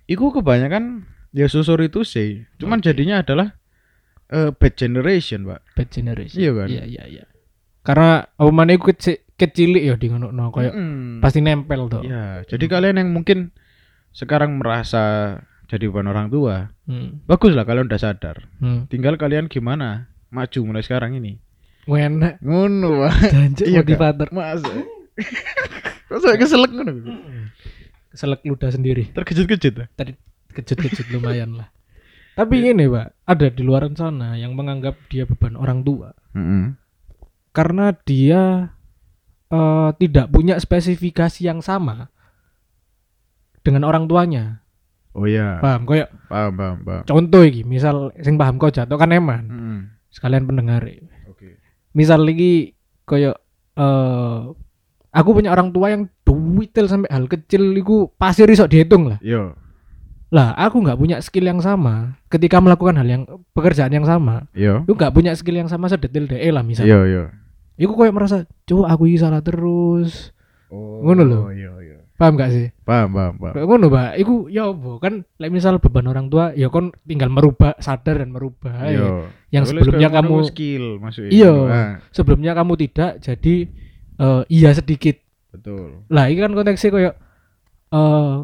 Iku 0.07 0.31
kebanyakan 0.31 1.05
ya 1.35 1.45
susur 1.45 1.83
itu 1.83 2.01
sih. 2.01 2.47
Cuman 2.55 2.79
Oke. 2.79 2.87
jadinya 2.87 3.19
adalah 3.19 3.51
eh, 4.31 4.49
bad 4.49 4.73
generation, 4.73 5.43
Pak. 5.43 5.59
Bad 5.75 5.89
generation. 5.91 6.39
Iya 6.39 6.51
kan? 6.55 6.67
Iya 6.71 6.83
iya 6.87 7.03
iya. 7.05 7.25
Karena 7.83 8.23
apa 8.23 8.49
mana 8.49 8.71
iku 8.73 8.89
kecil 8.89 9.19
kecilik 9.35 9.83
ya 9.83 9.99
di 9.99 10.07
ngono 10.07 10.31
no 10.31 10.47
kayak 10.49 10.71
Mm-mm. 10.71 11.19
pasti 11.19 11.43
nempel 11.43 11.91
tuh. 11.91 12.01
Ya, 12.01 12.41
jadi 12.47 12.65
kalian 12.65 12.95
yang 12.97 13.11
mungkin 13.11 13.51
sekarang 14.09 14.55
merasa 14.57 15.37
jadi 15.67 15.91
bukan 15.91 16.07
orang 16.07 16.31
tua, 16.31 16.71
Hmm. 16.87 17.25
bagus 17.25 17.51
lah 17.51 17.67
kalian 17.67 17.85
udah 17.85 17.99
sadar. 17.99 18.47
Hmm. 18.57 18.87
Tinggal 18.87 19.19
kalian 19.19 19.45
gimana 19.45 20.07
maju 20.31 20.59
mulai 20.63 20.81
sekarang 20.81 21.19
ini. 21.19 21.41
Enak. 21.85 22.39
Ngono, 22.41 23.05
Pak. 23.05 23.13
Jancuk 23.33 23.65
Iya, 23.67 23.81
motivator. 23.83 24.27
Masa? 24.31 24.71
Kok 26.07 26.17
saya 26.17 26.37
keselak 26.37 26.71
ngono? 26.71 26.93
Selek 28.13 28.41
ludah 28.45 28.71
sendiri. 28.71 29.11
Terkejut-kejut. 29.11 29.91
Tadi 29.91 30.13
kejut-kejut 30.55 31.11
lumayan 31.11 31.59
lah. 31.59 31.69
Tapi 32.35 32.67
ini 32.67 32.83
pak, 32.87 33.15
ada 33.27 33.47
di 33.47 33.63
luar 33.63 33.87
sana 33.95 34.35
yang 34.35 34.55
menganggap 34.59 34.95
dia 35.07 35.23
beban 35.23 35.55
orang 35.55 35.87
tua 35.87 36.11
Mm-mm. 36.35 36.75
karena 37.55 37.95
dia 38.03 38.71
eh, 39.51 39.89
tidak 39.99 40.31
punya 40.31 40.59
spesifikasi 40.59 41.39
yang 41.43 41.63
sama 41.63 42.11
dengan 43.63 43.87
orang 43.87 44.07
tuanya. 44.07 44.59
Oh 45.15 45.23
iya. 45.23 45.63
Paham? 45.63 45.87
Kayak 45.87 46.11
Paham, 46.27 46.51
paham, 46.59 46.77
paham. 46.83 47.03
contoh 47.07 47.41
iki, 47.47 47.63
misal 47.63 48.11
sing 48.19 48.35
paham 48.35 48.59
kok 48.59 48.75
jatuh 48.75 48.99
kan 48.99 49.15
eman. 49.15 49.43
Mm-mm. 49.47 49.79
Sekalian 50.11 50.43
pendengar. 50.43 50.83
Oke. 51.31 51.59
Misal 51.95 52.27
lagi 52.27 52.75
kayak 53.07 53.39
eh 53.79 54.39
aku 55.15 55.29
punya 55.31 55.55
orang 55.55 55.71
tua 55.71 55.95
yang 55.95 56.11
detail 56.25 56.91
sampai 56.91 57.07
hal 57.07 57.31
kecil 57.31 57.71
iku 57.79 58.11
pasti 58.19 58.43
iso 58.43 58.67
dihitung 58.67 59.07
lah. 59.07 59.19
Yo, 59.23 59.55
Lah, 60.33 60.57
aku 60.57 60.81
nggak 60.81 60.97
punya 60.97 61.17
skill 61.21 61.45
yang 61.45 61.61
sama 61.61 62.17
ketika 62.27 62.57
melakukan 62.57 62.97
hal 62.97 63.05
yang 63.05 63.23
pekerjaan 63.53 63.93
yang 63.93 64.07
sama. 64.07 64.49
yo. 64.57 64.81
Aku 64.83 64.97
nggak 64.97 65.13
punya 65.13 65.31
skill 65.37 65.61
yang 65.61 65.69
sama 65.69 65.85
sedetail 65.85 66.25
DE 66.25 66.49
lah 66.49 66.65
misalnya. 66.65 66.97
Yo, 66.97 67.01
yo. 67.05 67.23
Iku 67.75 67.93
kayak 67.93 68.15
merasa, 68.15 68.47
"Cuk, 68.65 68.87
aku 68.87 69.05
ini 69.05 69.19
salah 69.19 69.43
terus." 69.45 70.31
Oh, 70.73 71.03
Ngono 71.05 71.21
lho. 71.23 71.41
Yo, 71.53 71.77
yo. 71.79 71.95
Paham 72.15 72.39
gak 72.39 72.47
sih? 72.47 72.71
Paham, 72.87 73.11
paham, 73.11 73.33
paham. 73.35 73.53
Kayak 73.59 73.67
ngono, 73.67 73.87
Pak. 73.91 74.11
Iku 74.15 74.35
ya 74.47 74.71
apa? 74.71 74.91
Kan 75.03 75.13
lek 75.35 75.51
misal 75.51 75.83
beban 75.83 76.07
orang 76.07 76.31
tua, 76.31 76.55
ya 76.55 76.71
kon 76.71 76.95
tinggal 77.03 77.27
merubah, 77.27 77.75
sadar 77.83 78.23
dan 78.23 78.31
merubah. 78.31 78.87
ya. 78.87 79.03
Yo. 79.03 79.11
Yang 79.51 79.63
Boleh 79.75 79.81
sebelumnya 79.83 80.09
kamu 80.15 80.35
skill 80.47 80.85
maksudnya. 81.03 81.31
Iya. 81.35 81.53
Ah, 81.67 81.91
sebelumnya 82.15 82.51
kamu 82.55 82.73
tidak, 82.79 83.11
jadi 83.19 83.55
eh, 84.15 84.43
iya 84.47 84.71
sedikit. 84.71 85.19
betul. 85.51 86.07
Lah, 86.07 86.31
ini 86.31 86.39
kan 86.39 86.55
konteksnya 86.55 86.91
kayak 86.91 87.13
eh 87.91 88.35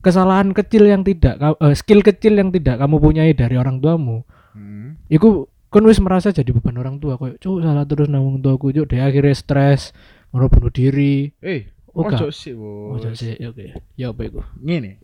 kesalahan 0.00 0.50
kecil 0.50 0.84
yang 0.84 1.00
tidak 1.00 1.36
eh, 1.38 1.74
skill 1.74 2.00
kecil 2.00 2.34
yang 2.34 2.48
tidak 2.48 2.76
kamu 2.76 2.96
punyai 2.96 3.32
dari 3.32 3.54
orang 3.54 3.78
tuamu. 3.78 4.24
Hmm. 4.52 4.96
Iku 5.06 5.44
kon 5.68 5.84
wis 5.84 5.98
merasa 5.98 6.30
jadi 6.30 6.50
beban 6.50 6.74
orang 6.74 6.96
tua 6.96 7.14
kayak 7.14 7.38
cuk 7.38 7.60
salah 7.60 7.84
terus 7.84 8.06
nang 8.06 8.22
wong 8.22 8.36
tuaku 8.38 8.72
cuk 8.72 8.86
dia 8.88 9.04
akhirnya 9.04 9.30
stres 9.32 9.94
mau 10.28 10.46
bunuh 10.46 10.68
diri 10.68 11.30
Eh, 11.38 11.66
gak. 11.86 12.18
ojo 12.18 12.26
sih, 12.30 12.50
Bos. 12.52 12.98
ojo 12.98 13.10
sih 13.12 13.34
ya, 13.34 13.48
oke 13.48 13.66
ya 13.94 14.06
apa 14.08 14.22
iku 14.24 14.42
Ngene. 14.56 14.98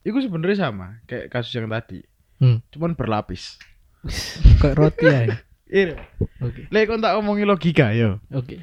Iku 0.00 0.18
sebenarnya 0.18 0.56
sama 0.62 1.00
kayak 1.04 1.28
kasus 1.28 1.52
yang 1.52 1.66
tadi. 1.66 2.00
Hmm. 2.36 2.60
Cuman 2.68 2.92
berlapis. 2.92 3.56
kayak 4.60 4.74
roti 4.74 5.04
ya 5.04 5.20
Iya. 5.66 5.96
oke 6.38 6.68
Lek 6.68 6.84
kon 6.86 7.00
tak 7.00 7.16
omongi 7.16 7.42
logika 7.42 7.90
yo. 7.90 8.20
oke 8.28 8.60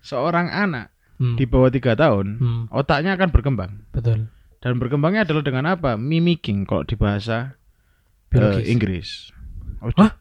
Seorang 0.00 0.48
anak 0.48 0.90
Hmm. 1.14 1.36
di 1.36 1.44
bawah 1.44 1.68
tiga 1.68 1.92
tahun, 1.92 2.26
Hmm, 2.34 2.62
otaknya 2.70 3.12
akan 3.12 3.28
berkembang. 3.28 3.84
betul 3.90 4.32
Dan 4.60 4.76
berkembangnya 4.76 5.24
adalah 5.24 5.40
dengan 5.40 5.64
apa? 5.72 5.96
Mimicking 5.96 6.68
kalau 6.68 6.84
di 6.84 6.94
bahasa 6.94 7.56
Biologis. 8.28 8.66
Inggris. 8.68 9.08
Oh, 9.80 9.90
Hah? 9.96 10.20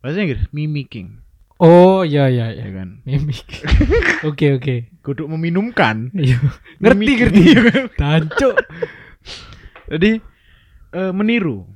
Bahasa 0.00 0.24
Inggris 0.24 0.48
mimicking, 0.48 1.20
oh 1.60 2.00
iya 2.08 2.32
iya 2.32 2.56
ya 2.56 2.64
iya 2.64 2.68
kan? 2.72 3.04
mimik 3.04 3.44
oke 4.32 4.46
oke 4.56 4.76
Kudu 5.04 5.28
meminumkan. 5.28 6.08
iya 6.16 6.40
ngerti 6.80 7.12
ngerti 7.20 7.42
tancuk 8.00 8.56
Jadi 9.92 10.24
eh, 10.96 11.12
meniru. 11.12 11.68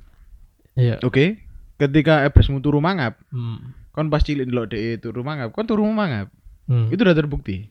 iya 0.72 0.96
Oke. 1.04 1.44
Ketika 1.76 2.24
ebesmu 2.24 2.62
turu 2.62 2.78
mangap, 2.78 3.18
hmm. 3.34 3.90
kon 3.92 4.06
pas 4.08 4.22
cilik 4.22 4.46
ndelok 4.46 4.72
dhek 4.72 5.02
turu 5.02 5.20
mangap, 5.26 5.50
kon 5.52 5.66
turu 5.66 5.84
mangap. 5.90 6.30
Hmm. 6.70 6.88
Itu 6.88 7.02
udah 7.04 7.18
terbukti. 7.18 7.68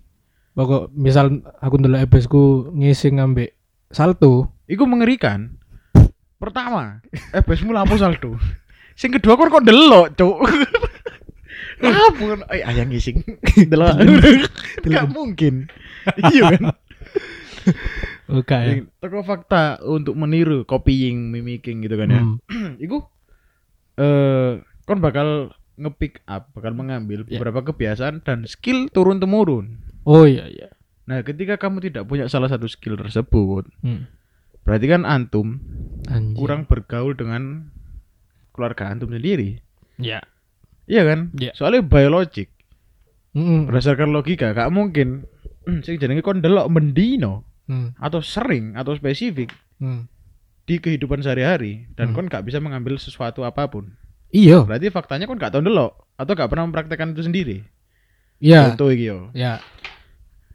pokok 0.54 0.94
misal 0.94 1.42
aku 1.66 1.82
ndelok 1.82 2.06
ebesku 2.06 2.70
ngisi 2.78 3.10
ngambek 3.18 3.58
salto 3.94 4.50
Iku 4.66 4.90
mengerikan. 4.90 5.60
Pertama, 6.40 7.00
ebesmu 7.32 7.72
lapo 7.72 7.94
saldo. 7.96 8.36
Sing 8.96 9.12
kedua 9.12 9.36
kon 9.36 9.52
kok 9.52 9.64
delok, 9.64 10.16
Cuk. 10.16 10.38
Lapo 11.84 12.32
ay 12.48 12.64
ayang 12.64 12.88
ngising. 12.90 13.20
Delok. 13.72 13.96
Enggak 14.84 15.08
mungkin. 15.12 15.68
Iya 16.32 16.60
kan? 16.60 16.76
oke 18.28 18.52
ya 18.52 18.76
Yang 18.76 18.92
Teko 19.00 19.24
fakta 19.24 19.80
untuk 19.88 20.20
meniru 20.20 20.68
copying, 20.68 21.32
mimicking 21.32 21.80
gitu 21.80 21.96
kan 21.96 22.12
ya. 22.12 22.22
Hmm. 22.24 22.76
Iku 22.84 23.04
eh 24.00 24.60
kon 24.84 25.00
bakal 25.00 25.56
nge-pick 25.80 26.20
up, 26.28 26.52
bakal 26.52 26.76
mengambil 26.76 27.24
Ya. 27.28 27.40
beberapa 27.40 27.72
kebiasaan 27.72 28.20
dan 28.28 28.44
skill 28.46 28.92
turun 28.92 29.24
temurun. 29.24 29.80
oh 30.04 30.28
iya 30.28 30.44
iya 30.52 30.68
Nah, 31.04 31.20
ketika 31.22 31.60
kamu 31.60 31.84
tidak 31.84 32.08
punya 32.08 32.26
salah 32.26 32.48
satu 32.48 32.64
skill 32.66 32.96
tersebut, 32.96 33.68
hmm. 33.82 34.08
berarti 34.64 34.86
kan 34.88 35.04
antum 35.04 35.60
Anjing. 36.08 36.34
kurang 36.34 36.64
bergaul 36.64 37.12
dengan 37.12 37.68
keluarga 38.52 38.88
antum 38.88 39.10
sendiri. 39.10 39.60
ya 39.96 40.24
Iya 40.84 41.02
kan? 41.04 41.20
Iya. 41.34 41.52
Soalnya 41.54 41.80
biologik, 41.82 42.52
Mm-mm. 43.32 43.68
berdasarkan 43.68 44.12
logika, 44.12 44.52
gak 44.52 44.68
mungkin 44.68 45.24
sing 45.86 45.96
jenenge 45.96 46.20
kon 46.20 46.40
delok 46.40 46.68
mendino 46.68 47.48
Hmm. 47.64 47.96
atau 47.96 48.20
sering 48.20 48.76
atau 48.76 48.92
spesifik 48.92 49.48
Hmm. 49.80 50.12
di 50.64 50.78
kehidupan 50.78 51.20
sehari-hari 51.20 51.88
dan 51.96 52.12
Hmm. 52.12 52.16
kon 52.18 52.28
gak 52.28 52.44
bisa 52.44 52.60
mengambil 52.60 52.96
sesuatu 52.96 53.42
apa 53.42 53.68
pun. 53.68 53.96
Iya. 54.30 54.64
Berarti 54.64 54.88
faktanya 54.90 55.24
kon 55.24 55.40
gak 55.40 55.52
tau 55.52 55.60
ndelok 55.60 55.96
atau 56.14 56.32
gak 56.34 56.48
pernah 56.48 56.68
mempraktekkan 56.68 57.12
itu 57.12 57.24
sendiri. 57.24 57.58
Iya. 58.38 58.68
Contoh 58.70 58.92
iki 58.92 59.08
yo. 59.08 59.32
Ya, 59.32 59.64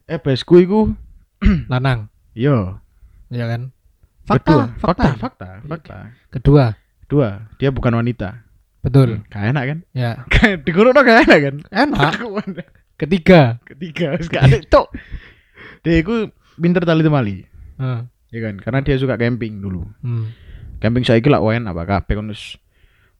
Eh 0.09 0.17
besku 0.19 0.57
iku 0.59 0.97
lanang. 1.73 2.09
yo 2.33 2.81
Ya 3.29 3.45
kan? 3.45 3.77
Kedua, 4.25 4.73
Fakta, 4.77 4.77
fakta, 4.77 5.09
fakta. 5.17 5.17
fakta, 5.17 5.49
fakta. 5.65 5.97
Kedua, 6.29 6.65
Dua, 7.09 7.29
dia 7.57 7.69
bukan 7.69 7.93
wanita. 7.95 8.45
betul. 8.81 9.21
Gak 9.29 9.53
enak 9.53 9.65
kan? 9.65 9.79
Ya. 9.93 10.21
Kayak 10.33 10.65
Digorok 10.65 10.97
gak 10.97 11.25
enak 11.25 11.39
kan? 11.41 11.57
Enak. 11.69 12.13
Ketiga. 13.01 13.57
Ketiga, 13.65 14.17
cok. 14.69 14.87
Dia 15.81 15.95
iku 16.01 16.29
pinter 16.57 16.85
tali 16.85 17.01
temali, 17.01 17.45
Heeh. 17.79 18.01
ya 18.29 18.39
kan? 18.45 18.55
Karena 18.61 18.81
dia 18.85 18.97
suka 18.97 19.17
camping 19.17 19.61
dulu. 19.61 19.87
Hmm. 20.05 20.29
Camping 20.81 21.05
saiki 21.05 21.29
lah 21.29 21.41
wen 21.41 21.65
apa 21.65 21.85
kabeh 21.85 22.17
kon 22.17 22.29
wis 22.29 22.57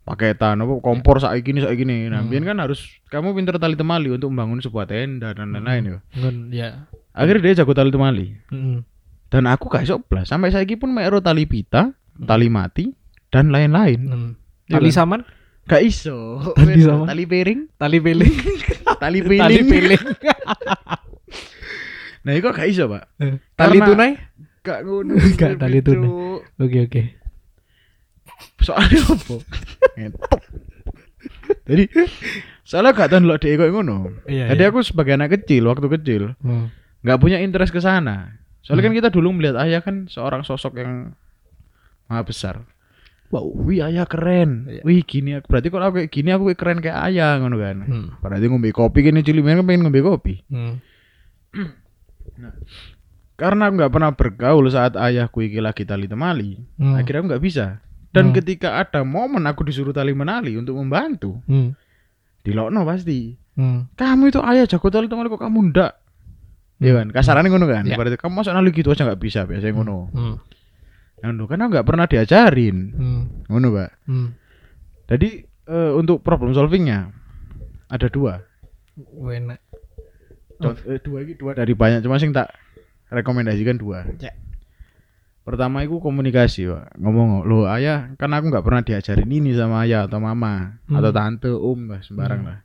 paketan 0.09 0.57
apa 0.57 0.73
kompor 0.81 1.21
saiki 1.21 1.53
ini 1.53 1.61
saiki 1.61 1.85
ini. 1.85 2.09
Nah, 2.09 2.21
Hmm. 2.21 2.41
kan 2.41 2.57
harus 2.59 2.81
kamu 3.07 3.33
pinter 3.33 3.55
tali 3.57 3.75
temali 3.75 4.09
untuk 4.09 4.29
membangun 4.29 4.59
sebuah 4.59 4.85
tenda 4.85 5.31
dan 5.31 5.53
lain-lain. 5.53 6.01
Ngun, 6.11 6.35
ya. 6.49 6.89
Akhirnya 7.13 7.41
dia 7.45 7.61
jago 7.61 7.73
tali 7.73 7.89
temali. 7.89 8.35
Heeh. 8.49 8.77
Dan 9.29 9.45
aku 9.45 9.69
gak 9.69 9.85
iso 9.85 10.01
blas. 10.01 10.27
Sampai 10.27 10.49
saiki 10.49 10.75
pun 10.75 10.89
mero 10.89 11.21
tali 11.21 11.45
pita, 11.45 11.93
tali 12.17 12.49
mati 12.49 12.89
dan 13.29 13.49
lain-lain. 13.49 14.01
Hmm. 14.03 14.31
Iya 14.65 14.73
Tali 14.75 14.87
kan? 14.87 14.97
saman, 14.97 15.21
Gak 15.65 15.81
iso. 15.85 16.41
Tali 16.57 16.81
sama? 16.81 17.05
Tali 17.05 17.25
piring, 17.25 17.61
tali 17.77 17.99
piling, 18.01 18.35
tali 19.05 19.21
tali 19.21 19.23
piling. 19.61 19.67
piling, 19.69 20.01
Nah, 22.25 22.33
itu 22.33 22.47
gak 22.47 22.67
iso, 22.67 22.85
Pak. 22.87 23.03
tali 23.55 23.77
Karena- 23.77 23.87
tunai. 23.87 24.11
Gak 24.61 24.79
ngono. 24.83 25.13
Gak 25.37 25.57
tali 25.57 25.79
tunai. 25.81 26.09
Oke 26.57 26.79
oke. 26.85 27.03
Soalnya 28.59 29.01
apa? 29.07 29.35
Jadi 31.69 31.85
soalnya 32.63 32.95
gak 32.95 33.11
tahu 33.11 33.21
ndelok 33.21 33.39
dhek 33.41 33.57
koyo 33.59 33.73
ngono. 33.75 33.97
Iya, 34.25 34.53
Jadi 34.55 34.63
iya. 34.63 34.71
aku 34.71 34.81
sebagai 34.81 35.13
anak 35.13 35.35
kecil 35.35 35.67
waktu 35.67 35.89
kecil 35.91 36.23
Hmm. 36.41 36.71
nggak 37.01 37.19
punya 37.19 37.39
interest 37.39 37.71
ke 37.71 37.79
sana. 37.79 38.39
Soalnya 38.61 38.87
Hmm. 38.87 38.95
kan 38.95 38.99
kita 39.01 39.11
dulu 39.11 39.29
melihat 39.33 39.57
ayah 39.61 39.81
kan 39.81 40.07
seorang 40.07 40.43
sosok 40.43 40.77
yang 40.77 41.13
maha 42.07 42.23
besar. 42.23 42.65
Wow. 43.29 43.45
Wih 43.61 43.85
ayah 43.85 44.09
keren. 44.09 44.65
Iya. 44.67 44.83
Wih 44.83 45.05
gini 45.05 45.37
berarti 45.43 45.69
kalau 45.69 45.85
aku 45.87 46.01
kayak 46.01 46.11
gini 46.11 46.31
aku 46.33 46.49
kayak 46.49 46.59
keren 46.59 46.79
kayak 46.81 46.99
ayah 47.07 47.37
ngono 47.37 47.57
kan. 47.59 47.77
Hmm. 47.85 48.07
Berarti 48.19 48.45
ngombe 48.47 48.71
kopi 48.71 48.99
gini 49.03 49.21
cilik 49.21 49.45
kan 49.45 49.65
pengen 49.65 49.85
ngombe 49.85 50.01
kopi. 50.01 50.41
Hmm. 50.49 50.81
Karena 53.39 53.69
aku 53.69 53.75
nggak 53.79 53.93
pernah 53.93 54.11
bergaul 54.13 54.67
saat 54.67 54.95
ayahku 54.95 55.45
iki 55.45 55.63
lagi 55.63 55.87
tali 55.87 56.11
temali, 56.11 56.59
Hmm. 56.75 56.99
akhirnya 56.99 57.21
aku 57.21 57.29
nggak 57.31 57.45
bisa. 57.45 57.67
Dan 58.09 58.33
Hmm. 58.33 58.35
ketika 58.41 58.81
ada 58.81 59.05
momen 59.05 59.45
aku 59.45 59.69
disuruh 59.69 59.93
tali 59.93 60.17
menali 60.17 60.57
untuk 60.57 60.81
membantu, 60.81 61.45
Hmm. 61.45 61.77
dilokno 62.41 62.83
pasti. 62.83 63.37
Hmm. 63.53 63.91
Kamu 63.95 64.33
itu 64.33 64.41
ayah 64.41 64.65
jago 64.65 64.89
tali 64.89 65.11
temali 65.11 65.29
kok 65.29 65.43
kamu 65.43 65.75
ndak? 65.75 65.93
Iya 66.79 67.03
kan, 67.03 67.11
kasarannya 67.11 67.51
ngono 67.51 67.67
kan. 67.67 67.85
Ya. 67.85 67.99
Berarti 67.99 68.17
kamu 68.17 68.33
masuk 68.39 68.55
nali 68.55 68.71
gitu 68.71 68.89
aja 68.95 69.03
nggak 69.03 69.21
bisa 69.21 69.45
biasanya 69.45 69.75
ngono. 69.75 70.09
Hmm. 70.15 70.35
Ngono 71.21 71.45
karena 71.51 71.65
nggak 71.67 71.85
pernah 71.85 72.07
diajarin. 72.07 72.77
Hmm. 72.95 73.23
Ngono, 73.51 73.67
Pak. 73.75 73.91
Hmm. 74.07 74.29
Jadi 75.11 75.29
eh, 75.69 75.93
untuk 75.93 76.25
problem 76.25 76.55
solvingnya 76.57 77.13
ada 77.91 78.09
dua. 78.09 78.41
Enak. 78.97 79.61
Eh, 80.89 80.99
dua 81.05 81.19
ini 81.23 81.37
dua 81.37 81.53
dari 81.53 81.77
banyak 81.77 82.01
cuma 82.01 82.17
sing 82.17 82.33
tak 82.33 82.51
rekomendasikan 83.11 83.77
dua. 83.77 84.07
Ya. 84.17 84.33
Pertama 85.49 85.81
itu 85.81 85.97
komunikasi, 85.97 86.69
Pak. 86.69 87.01
Ngomong, 87.01 87.49
"Loh, 87.49 87.65
ayah, 87.73 88.13
kan 88.21 88.29
aku 88.37 88.53
nggak 88.53 88.61
pernah 88.61 88.85
diajarin 88.85 89.33
ini 89.33 89.57
sama 89.57 89.89
ayah 89.89 90.05
atau 90.05 90.21
mama 90.21 90.77
Hmm. 90.85 91.01
atau 91.01 91.09
tante, 91.09 91.49
om, 91.49 91.89
lah, 91.89 92.05
sembarang 92.05 92.41
Hmm. 92.45 92.49
lah." 92.53 92.59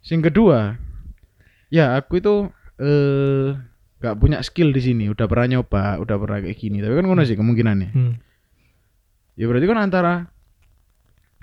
Sing 0.00 0.24
kedua, 0.24 0.78
ya 1.68 1.98
aku 1.98 2.24
itu 2.24 2.48
eh 2.80 3.52
nggak 4.00 4.16
punya 4.18 4.38
skill 4.40 4.72
di 4.72 4.80
sini, 4.80 5.04
udah 5.12 5.28
pernah 5.28 5.58
nyoba, 5.58 6.00
udah 6.00 6.16
pernah 6.16 6.38
kayak 6.40 6.56
gini, 6.56 6.80
tapi 6.80 6.96
kan 6.96 7.04
ngono 7.04 7.22
sih 7.28 7.36
kemungkinannya. 7.36 7.90
Hmm. 7.92 8.14
Ya 9.36 9.44
berarti 9.44 9.66
kan 9.68 9.78
antara 9.78 10.14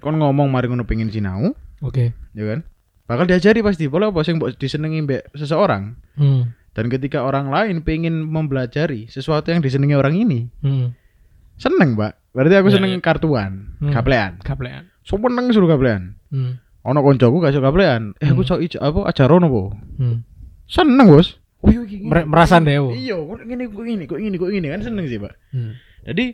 kon 0.02 0.18
ngomong 0.18 0.50
mari 0.50 0.68
ngono 0.72 0.90
pengen 0.90 1.14
sinau, 1.14 1.54
Oke. 1.86 2.18
ya 2.34 2.44
kan? 2.50 2.66
Bakal 3.06 3.26
diajari 3.26 3.62
pasti, 3.62 3.86
boleh 3.86 4.10
apa 4.10 4.22
sing 4.22 4.38
mbok 4.42 4.58
disenengi 4.58 5.06
mbek 5.06 5.34
seseorang. 5.38 5.94
Hmm. 6.18 6.52
Dan 6.80 6.88
ketika 6.88 7.22
orang 7.22 7.52
lain 7.52 7.84
pengen 7.84 8.24
mempelajari 8.24 9.12
sesuatu 9.12 9.52
yang 9.52 9.60
disenangi 9.60 9.94
orang 9.94 10.16
ini, 10.16 10.48
Hmm. 10.64 10.96
seneng, 11.56 12.00
Mbak. 12.00 12.32
Berarti 12.32 12.56
aku 12.56 12.70
Ya, 12.72 12.76
seneng 12.80 12.92
ya. 12.96 13.00
kartuan, 13.04 13.52
Hmm. 13.78 13.92
kaplean. 13.92 14.40
Kaplean. 14.40 14.88
Seneng 15.04 15.52
suruh 15.52 15.68
kaplean. 15.68 16.16
Hmm. 16.32 16.62
Ono 16.88 17.04
koncoku 17.04 17.44
gak 17.44 17.52
suka 17.52 17.68
kaplean. 17.68 18.16
Eh 18.18 18.32
aku 18.32 18.42
Hmm. 18.42 18.50
sok 18.50 18.60
ijo 18.64 18.78
apa 18.80 19.12
ajarono 19.12 19.48
po. 19.52 19.64
Hmm. 20.00 20.24
Seneng, 20.64 21.12
Bos. 21.12 21.36
Oh, 21.60 21.68
iya, 21.68 21.84
iya, 21.84 22.08
Mer- 22.08 22.24
iya. 22.24 22.30
merasa 22.32 22.56
dewo. 22.64 22.96
Iya, 22.96 23.20
kok 23.20 23.44
ngene 23.44 23.64
kok 23.68 23.84
ngene 23.84 24.04
kok 24.08 24.16
ngene 24.16 24.36
kok 24.40 24.48
ngene 24.48 24.68
kan 24.72 24.82
seneng 24.82 25.06
sih, 25.06 25.20
Pak. 25.20 25.34
Hmm. 25.52 25.76
Jadi 26.08 26.26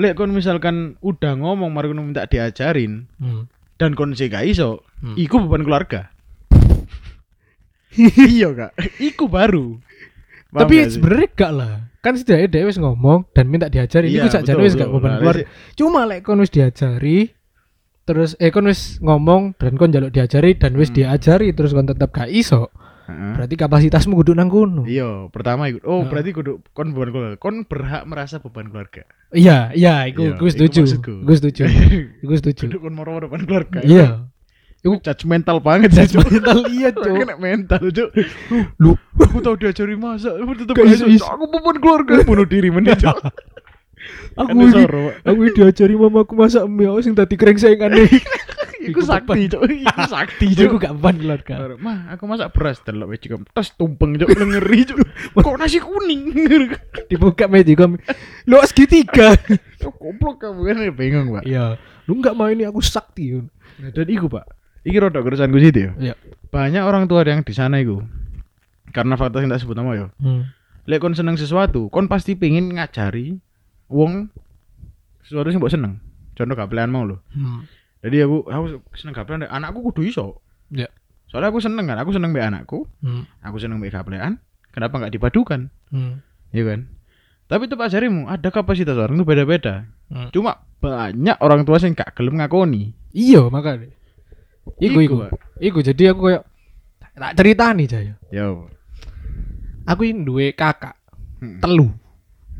lek 0.00 0.16
kon 0.16 0.32
misalkan 0.32 0.96
udah 1.04 1.36
ngomong 1.36 1.68
mari 1.68 1.92
kon 1.92 2.00
minta 2.00 2.24
diajarin 2.24 3.04
Hmm. 3.20 3.52
dan 3.76 3.92
kon 3.92 4.16
sih 4.16 4.32
gak 4.32 4.48
iso, 4.48 4.80
Hmm. 5.04 5.12
iku 5.14 5.44
beban 5.44 5.60
keluarga. 5.60 6.08
iya, 8.36 8.48
Kak. 8.54 8.72
Iku 8.98 9.26
baru. 9.26 9.78
Paham 10.50 10.60
Tapi 10.66 10.74
sebenarnya 10.90 11.28
gak 11.34 11.52
lah. 11.54 11.72
Kan 12.00 12.16
setidaknya 12.16 12.48
dia 12.48 12.64
wis 12.66 12.78
ngomong 12.80 13.28
dan 13.30 13.46
minta 13.46 13.68
diajari. 13.70 14.08
Iya, 14.10 14.24
Iku 14.24 14.28
sakjane 14.32 14.56
betul, 14.58 14.66
wis 14.66 14.74
gak 14.74 14.90
beban 14.90 15.10
Nah, 15.10 15.18
keluar. 15.20 15.36
Cuma 15.76 16.00
lek 16.08 16.20
kon 16.24 16.40
wis 16.40 16.50
diajari 16.50 17.18
terus 18.08 18.34
eh 18.42 18.50
kon 18.50 18.66
wis 18.66 18.98
ngomong 18.98 19.54
dan 19.54 19.78
kon 19.78 19.94
jaluk 19.94 20.10
diajari 20.10 20.58
dan 20.58 20.74
wis 20.74 20.90
Hmm. 20.90 20.96
diajari 20.98 21.54
terus 21.54 21.70
kon 21.70 21.86
tetap 21.86 22.10
gak 22.10 22.26
iso. 22.26 22.72
Berarti 23.10 23.58
kapasitasmu 23.58 24.14
kudu 24.22 24.38
nang 24.38 24.46
kono. 24.46 24.86
Iya, 24.86 25.26
pertama 25.34 25.66
ikut. 25.66 25.82
Oh, 25.82 26.06
berarti 26.06 26.30
kudu 26.30 26.62
kon 26.70 26.94
beban 26.94 27.10
keluarga. 27.10 27.36
Kon 27.42 27.66
berhak 27.66 28.06
merasa 28.06 28.38
beban 28.38 28.70
keluarga. 28.70 29.02
Iya, 29.34 29.74
iya, 29.74 30.06
iku 30.06 30.30
Iya, 30.30 30.38
iku 30.38 30.46
iku 30.46 30.46
setuju. 30.46 30.82
Iku 31.26 31.32
setuju. 31.34 31.62
Iku 32.22 32.34
setuju. 32.38 32.64
Kudu 32.70 32.78
kon 32.78 32.94
moro 32.94 33.18
beban 33.18 33.42
keluarga. 33.50 33.82
Iya. 33.82 34.29
Iku 34.80 34.96
judgmental 35.04 35.60
banget 35.60 35.92
sih. 35.92 36.16
Cuk. 36.16 36.24
Mental 36.24 36.60
iya, 36.76 36.88
Aku 36.88 37.04
Cuk. 37.04 37.16
Kena 37.20 37.36
mental, 37.36 37.82
Cuk. 37.92 38.10
Lu 38.80 38.96
Aku 39.20 39.38
tahu 39.44 39.54
diajari 39.60 39.92
masak, 39.92 40.32
aku 40.40 40.52
tetep 40.56 40.74
iso. 40.88 41.04
Aku 41.28 41.44
beban 41.52 41.76
keluarga 41.76 42.24
bunuh 42.24 42.48
diri 42.48 42.72
meneh, 42.72 42.96
Cuk. 42.96 43.16
aku 44.40 44.56
ini 44.56 44.88
aku 45.28 45.40
ini 45.44 45.50
diajari 45.52 45.92
mamaku 45.92 46.32
masak 46.32 46.64
mie 46.64 46.88
aku 46.88 47.04
sing 47.04 47.12
tadi 47.12 47.36
kering 47.36 47.60
sayangan 47.60 47.92
Iku 48.80 49.04
sakti, 49.04 49.52
Cuk. 49.52 49.68
Iku 49.68 50.02
sakti, 50.08 50.46
Iku 50.56 50.80
Cuk. 50.80 50.88
gak 50.88 50.96
beban 50.96 51.20
keluarga. 51.20 51.76
Mah, 51.76 52.16
aku 52.16 52.24
masak 52.24 52.48
beras 52.56 52.80
delok 52.80 53.12
cikum. 53.20 53.44
Tes 53.52 53.76
tumpeng, 53.76 54.16
Cuk. 54.16 54.32
Ngeri, 54.32 54.88
Cuk. 54.88 54.98
Kok 55.36 55.60
nasi 55.60 55.84
kuning? 55.84 56.32
Dibuka 57.12 57.44
meja 57.44 57.76
kamu. 57.76 58.00
Lu 58.48 58.56
segitiga. 58.64 59.36
Goblok 59.84 60.40
kamu 60.40 60.60
kan 60.64 60.76
bingung, 60.96 61.28
Pak. 61.36 61.44
Iya. 61.44 61.76
Lu 62.08 62.16
gak 62.24 62.32
mau 62.32 62.48
ini 62.48 62.64
aku 62.64 62.80
sakti. 62.80 63.44
Nah, 63.80 63.92
dan 63.92 64.08
iku 64.12 64.28
pak 64.28 64.59
Iki 64.80 64.96
rodok 64.98 65.22
keresahanku 65.22 65.58
situ 65.58 65.78
ya 65.80 65.92
Iya. 66.00 66.14
Banyak 66.48 66.82
orang 66.82 67.04
tua 67.04 67.20
yang 67.22 67.40
di 67.40 67.52
sana 67.52 67.76
iku 67.76 68.00
Karena 68.90 69.14
fakta 69.14 69.38
yang 69.38 69.48
tak 69.48 69.60
sebut 69.60 69.74
nama 69.74 69.92
ya 69.94 70.06
Hmm. 70.16 70.48
Lek 70.84 70.98
kon 70.98 71.12
seneng 71.12 71.36
sesuatu 71.36 71.86
Kon 71.88 72.06
pasti 72.06 72.34
pengen 72.34 72.72
ngajari 72.72 73.36
Wong 73.86 74.32
Sesuatu 75.20 75.46
yang 75.46 75.60
mbok 75.60 75.70
seneng 75.70 75.92
Contoh 76.32 76.54
gapelan 76.54 76.88
mau 76.88 77.04
loh 77.04 77.20
Hmm. 77.30 77.68
Jadi 78.00 78.16
aku 78.20 78.44
Aku 78.44 78.64
seneng 78.94 79.12
gapelan 79.12 79.44
Anakku 79.44 79.84
kudu 79.84 80.02
iso 80.02 80.40
Iya. 80.68 80.88
Soalnya 81.26 81.50
aku 81.50 81.60
seneng 81.60 81.84
kan 81.84 82.00
Aku 82.00 82.10
seneng 82.10 82.32
be 82.32 82.40
anakku 82.40 82.88
Hmm. 82.98 83.28
Aku 83.40 83.56
seneng 83.56 83.78
be 83.78 83.88
gapelan 83.88 84.40
Kenapa 84.70 84.96
nggak 84.96 85.12
dipadukan 85.12 85.68
Hmm. 85.92 86.24
Iya 86.50 86.64
kan 86.66 86.80
Tapi 87.46 87.66
itu 87.66 87.76
ajarimu 87.76 88.26
Ada 88.26 88.48
kapasitas 88.48 88.94
orang 88.94 89.14
itu 89.14 89.24
beda-beda 89.24 89.84
Hmm. 90.08 90.26
Cuma 90.30 90.58
banyak 90.80 91.38
orang 91.38 91.62
tua 91.62 91.76
yang 91.76 91.92
gak 91.92 92.16
gelem 92.16 92.34
ngakoni 92.34 92.96
Iya 93.12 93.46
makanya. 93.46 93.92
Iku 94.78 94.98
iku. 95.02 95.16
Iku 95.58 95.78
jadi 95.82 96.14
aku 96.14 96.30
kayak 96.30 96.44
tak 97.18 97.32
cerita 97.36 97.74
nih 97.74 97.86
Jaya. 97.90 98.14
Yo 98.30 98.70
Aku 99.88 100.06
ini 100.06 100.22
duwe 100.22 100.54
kakak 100.54 100.94
Mm-mm. 101.42 101.58
telu. 101.58 101.88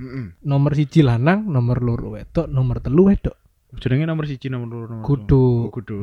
Mm-mm. 0.01 0.40
Nomor 0.42 0.73
siji 0.75 1.05
lanang, 1.05 1.46
nomor 1.46 1.79
loro 1.85 2.16
wedok, 2.16 2.49
nomor 2.49 2.81
telu 2.83 3.12
wedok. 3.12 3.37
Jenenge 3.79 4.09
nomor 4.09 4.27
siji 4.27 4.51
nomor 4.51 4.66
loro 4.66 4.87
nomor 4.90 5.05
Kudu. 5.07 5.44
Oh, 5.68 5.70
kudu. 5.70 5.96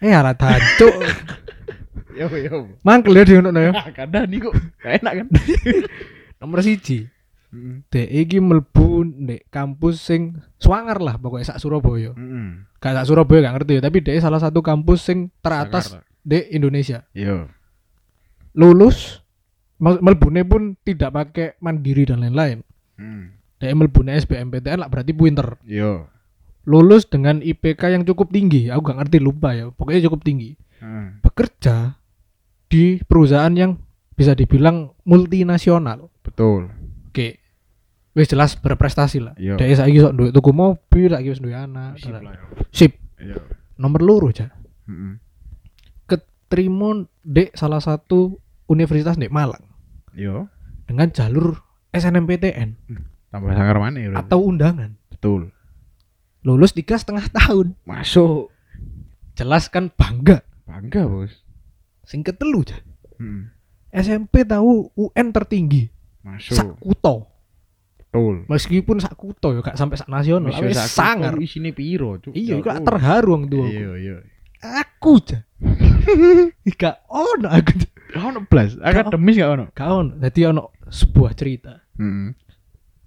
Eh 0.00 0.14
arah 0.14 0.32
tancuk. 0.32 0.94
Yo 2.16 2.26
yo. 2.32 2.72
Mangkel 2.82 3.18
ya 3.18 3.22
diono 3.28 3.50
ya. 3.52 3.72
Kadang 3.98 4.26
nih 4.30 4.40
kok 4.40 4.54
gak 4.80 4.92
enak 5.04 5.12
kan. 5.22 5.26
Nomor 6.42 6.58
siji. 6.64 7.06
Heeh. 7.52 7.84
Dek 7.92 8.08
iki 8.08 8.40
mlebu 8.40 9.04
kampus 9.52 10.00
sing 10.00 10.40
swanger 10.56 10.96
lah 10.98 11.20
pokoknya 11.20 11.52
sak 11.52 11.60
Surabaya. 11.60 12.16
Heeh. 12.16 12.48
Gak 12.80 12.92
sak 12.96 13.06
Surabaya 13.12 13.52
gak 13.52 13.54
ngerti 13.60 13.72
ya, 13.78 13.82
tapi 13.84 13.98
dek 14.00 14.18
salah 14.18 14.40
satu 14.40 14.64
kampus 14.64 15.04
sing 15.04 15.28
teratas 15.44 16.00
di 16.24 16.40
Indonesia. 16.50 17.04
Yo. 17.12 17.46
Lulus 18.56 19.20
mal- 19.76 20.00
melbune 20.00 20.42
pun 20.48 20.62
tidak 20.80 21.12
pakai 21.12 21.46
mandiri 21.60 22.08
dan 22.08 22.24
lain-lain. 22.24 22.64
Hmm. 22.96 23.36
Dek 23.60 23.72
mlebu 23.76 24.00
SBMPTN 24.02 24.80
lah 24.80 24.88
berarti 24.88 25.12
pinter. 25.12 25.60
Yo. 25.68 26.08
Lulus 26.64 27.04
dengan 27.04 27.42
IPK 27.42 27.92
yang 27.92 28.02
cukup 28.06 28.32
tinggi. 28.32 28.72
Aku 28.72 28.80
gak 28.86 28.96
ngerti 29.02 29.18
lupa 29.20 29.52
ya. 29.52 29.68
Pokoknya 29.70 30.08
cukup 30.08 30.24
tinggi. 30.24 30.56
Heeh. 30.80 31.20
Bekerja 31.20 32.00
di 32.72 32.96
perusahaan 33.04 33.52
yang 33.52 33.76
bisa 34.16 34.32
dibilang 34.32 34.96
multinasional. 35.04 36.08
Betul. 36.24 36.81
Wis 38.12 38.28
jelas 38.28 38.54
berprestasi 38.54 39.18
lah. 39.18 39.32
Iya. 39.40 39.56
Dek 39.56 39.72
saiki 39.72 39.98
sok 39.98 40.12
duwe 40.12 40.28
tuku 40.30 40.52
mobil, 40.52 41.08
saiki 41.08 41.32
wis 41.32 41.40
duwe 41.40 41.56
anak. 41.56 41.96
Sip 41.96 42.12
lah 42.12 42.32
yo. 42.32 42.44
Sip. 42.68 42.92
Iya. 43.16 43.40
Nomor 43.80 44.00
loro 44.00 44.28
aja. 44.28 44.52
Heeh. 44.84 45.16
Keterima 46.04 46.92
dek 47.22 47.56
salah 47.56 47.80
satu 47.80 48.36
universitas 48.68 49.16
di 49.16 49.28
Malang 49.28 49.64
Yo. 50.12 50.48
dengan 50.84 51.08
jalur 51.08 51.56
SNMPTN 51.88 52.76
Tambah 53.32 53.52
sangar 53.56 53.80
mana 53.80 53.96
ya? 53.96 54.12
atau 54.12 54.44
undangan. 54.44 54.92
betul. 55.08 55.48
Lulus 56.44 56.76
tiga 56.76 57.00
setengah 57.00 57.24
tahun. 57.32 57.72
Masuk. 57.86 58.52
Jelas 59.32 59.72
kan 59.72 59.88
bangga. 59.88 60.44
Bangga, 60.68 61.08
Bos. 61.08 61.32
Sing 62.04 62.20
ketelu 62.20 62.60
aja. 62.60 62.76
Heeh. 63.16 63.48
SMP 63.94 64.44
tahu 64.44 64.92
UN 64.92 65.32
tertinggi. 65.32 65.88
Masuk. 66.20 66.52
Sak 66.52 66.68
kuto. 66.76 67.31
Betul. 68.12 68.44
Meskipun 68.44 69.00
sak 69.00 69.16
kuto 69.16 69.56
ya 69.56 69.64
gak 69.64 69.72
sampai 69.74 69.96
sak 69.96 70.04
nasional, 70.06 70.52
tapi 70.52 70.76
sangar. 70.76 71.32
Isine 71.40 71.72
piro, 71.72 72.20
Cuk? 72.20 72.36
Iya, 72.36 72.60
iku 72.60 72.68
Jauh. 72.68 72.84
terharu 72.84 73.28
wong 73.32 73.44
tua. 73.48 73.64
Iya, 73.64 73.90
iya. 73.96 74.16
Aku 74.60 75.16
aja. 75.16 75.40
Gak 76.76 77.08
ono 77.08 77.48
aku. 77.48 77.72
Gak 78.12 78.20
ono 78.22 78.38
blas, 78.44 78.76
akademis 78.76 79.34
gak 79.34 79.50
ono. 79.50 79.64
Gak 79.72 79.88
ono. 79.88 80.12
Dadi 80.14 80.40
ono 80.44 80.62
sebuah 80.84 81.32
cerita. 81.32 81.80
Heeh. 81.96 82.36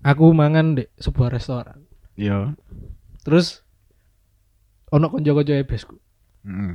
Aku 0.01 0.33
mangan 0.33 0.73
di 0.73 0.89
sebuah 0.91 1.29
restoran. 1.29 1.85
Iya. 2.17 2.57
Terus 3.21 3.61
ono 4.89 5.05
konco-konco 5.07 5.53
ebesku. 5.53 5.95
Heeh. 6.43 6.73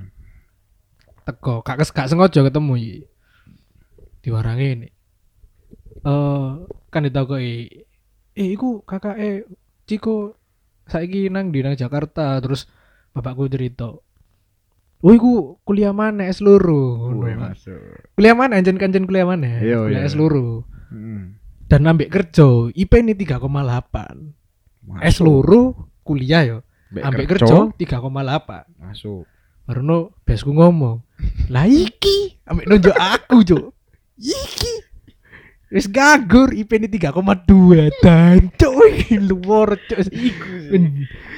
Teko, 1.27 1.61
gak 1.61 1.77
kes- 1.77 1.90
gak 1.90 2.07
sengaja 2.07 2.40
ketemu 2.40 2.73
iki. 2.79 2.99
Diwarangi 4.23 4.69
ini. 4.71 4.88
Eh, 6.01 6.49
kan 6.88 7.03
ditakoki, 7.03 7.85
"Eh, 8.37 8.55
iku 8.55 8.83
kakake 8.87 9.47
Ciko 9.87 10.38
saiki 10.87 11.31
nang 11.31 11.51
di 11.51 11.62
nang 11.62 11.75
Jakarta." 11.75 12.38
Terus 12.38 12.66
bapakku 13.11 13.51
cerita, 13.51 13.90
"Oh, 15.01 15.12
iku 15.14 15.59
kuliah 15.66 15.90
mana 15.90 16.29
S 16.31 16.38
loro." 16.45 17.11
Ngono 17.11 17.27
Woi, 17.27 17.35
kan. 17.35 17.55
masuk. 17.55 17.81
Kuliah 18.14 18.37
mana 18.37 18.59
anjen 18.61 18.79
kanjen 18.79 19.07
kuliah 19.07 19.27
mana? 19.27 19.61
Iya, 19.61 19.83
kuliah 19.87 20.03
iya. 20.05 20.11
S 20.11 20.14
loro. 20.14 20.66
Heeh. 20.90 21.23
Dan 21.71 21.87
ambek 21.87 22.11
kerja, 22.11 22.66
IP 22.75 22.93
ini 22.99 23.14
3,8. 23.14 24.35
S 25.07 25.23
loro 25.23 25.90
kuliah 26.03 26.43
yo. 26.43 26.59
Ambek 26.90 27.38
kerja 27.38 27.71
3,8. 27.79 28.66
masuk. 28.83 29.23
Baruno 29.71 30.19
besku 30.27 30.51
ngomong, 30.51 31.07
"Lah 31.47 31.71
iki 31.71 32.43
ambek 32.43 32.66
nunjuk 32.66 32.97
aku, 32.99 33.47
Cuk." 33.47 33.64
Iki 34.19 34.69
wis 35.70 35.87
gagur 35.87 36.50
IP 36.50 36.76
ini 36.76 36.90
3,2 36.90 38.02
dan 38.02 38.50
iki 38.50 39.16
luar 39.22 39.78
cuk. 39.87 39.98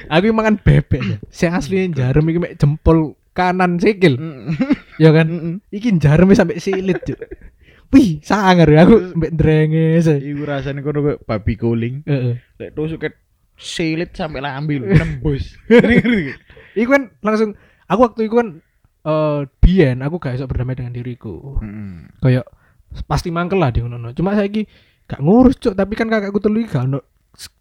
Aku 0.09 0.25
mangan 0.33 0.57
bebek 0.61 1.03
ya. 1.05 1.17
Sing 1.29 1.53
asli 1.53 1.89
jarum 1.93 2.29
iki 2.33 2.41
mek 2.41 2.57
jempol 2.57 3.17
kanan 3.33 3.81
sikil, 3.81 4.17
ya 5.01 5.13
kan? 5.13 5.61
Iki 5.73 6.01
jarum 6.01 6.33
sampai 6.37 6.61
silit, 6.61 7.01
Cuk. 7.05 7.17
Wih, 7.93 8.25
sangar 8.25 8.69
ya 8.73 8.89
aku 8.89 9.13
mbek 9.13 9.37
drenges. 9.37 10.09
Iku 10.09 10.49
rasane 10.49 10.81
kono 10.81 11.05
koyo 11.05 11.17
babi 11.29 11.61
guling. 11.61 11.95
Heeh. 12.09 12.41
Lek 12.57 12.73
tusuk 12.73 13.05
silit 13.61 14.17
sampai 14.17 14.41
lambe 14.41 14.81
lho, 14.81 14.89
nembus. 14.97 15.61
Iku 16.81 16.89
kan 16.89 17.13
langsung 17.21 17.53
aku 17.85 18.01
waktu 18.01 18.33
itu 18.33 18.37
kan 18.41 18.49
eh 19.03 19.41
biyen 19.61 20.01
aku 20.01 20.17
gak 20.17 20.41
iso 20.41 20.49
berdamai 20.49 20.73
dengan 20.73 20.97
diriku. 20.97 21.61
Heeh. 21.61 22.09
kayak 22.25 22.47
pasti 23.03 23.29
mangkel 23.29 23.57
lah 23.57 23.69
di 23.69 23.81
ngono 23.81 24.13
cuma 24.13 24.33
saiki 24.33 24.65
gak 25.05 25.19
ngurus 25.19 25.57
cuk 25.57 25.73
tapi 25.73 25.93
kan 25.93 26.07
kakakku 26.07 26.39
telu 26.39 26.59
iki 26.59 26.71
gak 26.71 26.85
ono 26.87 27.01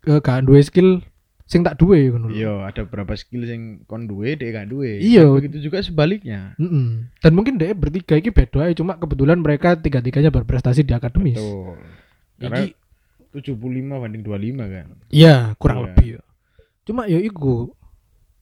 eh, 0.05 0.19
gak 0.19 0.43
duwe 0.43 0.61
skill 0.61 0.99
sing 1.43 1.61
tak 1.61 1.75
duwe 1.75 2.07
ngono. 2.07 2.31
Iya, 2.31 2.63
ada 2.63 2.87
beberapa 2.87 3.11
skill 3.11 3.43
sing 3.43 3.61
kon 3.83 4.07
duwe, 4.07 4.33
dek 4.33 4.55
gak 4.55 4.67
duwe. 4.67 5.03
Iya. 5.03 5.27
Dan 5.27 5.35
Begitu 5.35 5.57
juga 5.67 5.83
sebaliknya. 5.83 6.55
Mm-mm. 6.55 7.11
dan 7.19 7.31
mungkin 7.33 7.59
deh 7.59 7.71
bertiga 7.71 8.15
iki 8.15 8.31
beda 8.31 8.65
aja 8.65 8.73
cuma 8.73 8.95
kebetulan 8.95 9.35
mereka 9.37 9.75
tiga-tiganya 9.75 10.31
berprestasi 10.31 10.81
di 10.81 10.91
akademis 10.91 11.35
Betul. 11.35 11.75
Karena 12.39 12.57
iki 12.63 12.71
75 13.31 13.55
banding 13.97 14.23
25 14.23 14.63
kan. 14.65 14.87
iya 15.07 15.35
kurang 15.55 15.77
Iya. 15.77 15.85
lebih 15.85 16.07
ya 16.09 16.21
cuma 16.81 17.01
ya 17.05 17.19
iku 17.19 17.71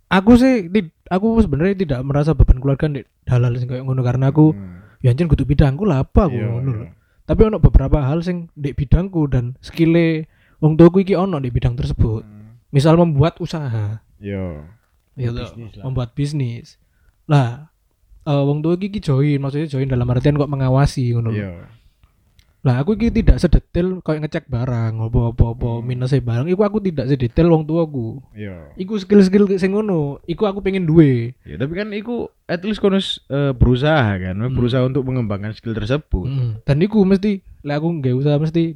aku 0.08 0.32
sih 0.36 0.66
aku 1.06 1.28
sebenarnya 1.40 1.76
tidak 1.78 2.00
merasa 2.02 2.34
beban 2.34 2.58
keluarga 2.58 2.86
di 2.88 3.02
halal 3.26 3.54
sing 3.54 3.66
kayak 3.66 3.84
ngono 3.84 4.02
karena 4.02 4.30
aku 4.30 4.54
Hmm. 4.54 4.79
Ya 5.00 5.10
anjen 5.10 5.26
kudu 5.26 5.44
bidangku 5.44 5.84
lah 5.84 6.04
apa 6.04 6.28
aku 6.28 6.36
Iya, 6.36 6.48
ngono 6.50 6.72
iya. 6.78 6.90
tapi 7.24 7.42
ono 7.44 7.58
beberapa 7.58 8.02
hal 8.02 8.20
sing 8.20 8.52
di 8.54 8.72
bidangku 8.72 9.26
dan 9.26 9.56
skillnya 9.60 10.28
wong 10.58 10.76
tuaku 10.76 11.02
iki 11.02 11.14
ono 11.14 11.38
di 11.38 11.48
bidang 11.48 11.74
tersebut 11.74 12.22
Hmm. 12.22 12.60
misal 12.70 12.96
membuat 12.96 13.38
usaha 13.38 14.04
Iya. 14.18 14.68
gitu 15.16 15.32
Bisnis 15.34 15.72
lah. 15.74 15.84
membuat 15.84 16.10
bisnis 16.14 16.68
lah 17.26 17.72
eh 18.22 18.42
wong 18.42 18.60
tua 18.60 18.76
iki 18.76 19.00
join 19.00 19.38
maksudnya 19.38 19.68
join 19.68 19.88
dalam 19.88 20.06
artian 20.06 20.36
kok 20.36 20.48
mengawasi 20.48 21.12
ngono. 21.12 21.32
Lah 22.60 22.76
aku 22.78 22.92
iki 22.94 23.08
tidak 23.10 23.40
sedetail 23.40 24.04
kayak 24.04 24.28
ngecek 24.28 24.46
barang 24.46 25.00
apa 25.00 25.20
apa 25.32 25.44
apa 25.50 25.70
Hmm. 25.74 25.86
minusnya 25.86 26.20
barang 26.20 26.44
iku 26.46 26.62
aku 26.62 26.78
tidak 26.82 27.08
sedetail 27.08 27.48
wong 27.50 27.64
tuaku 27.64 28.20
Iya. 28.34 28.76
iku 28.76 29.00
skill-skill 29.00 29.48
sing 29.56 29.72
ngono 29.72 30.20
iku 30.26 30.44
aku 30.44 30.60
pengen 30.60 30.84
duwe 30.84 31.40
Ya, 31.42 31.56
tapi 31.56 31.72
kan 31.74 31.88
iku 31.92 32.28
at 32.46 32.60
least 32.62 32.78
kono 32.78 33.00
eh, 33.00 33.56
berusaha 33.56 34.12
kan, 34.14 34.36
Hmm. 34.36 34.52
berusaha 34.52 34.84
untuk 34.84 35.02
mengembangkan 35.02 35.56
skill 35.56 35.72
tersebut. 35.72 36.28
Mm. 36.28 36.52
dan 36.62 36.78
iku 36.80 37.00
mesti 37.02 37.40
lek 37.62 37.76
aku 37.76 37.88
nggak 37.96 38.16
usah 38.18 38.36
mesti 38.36 38.76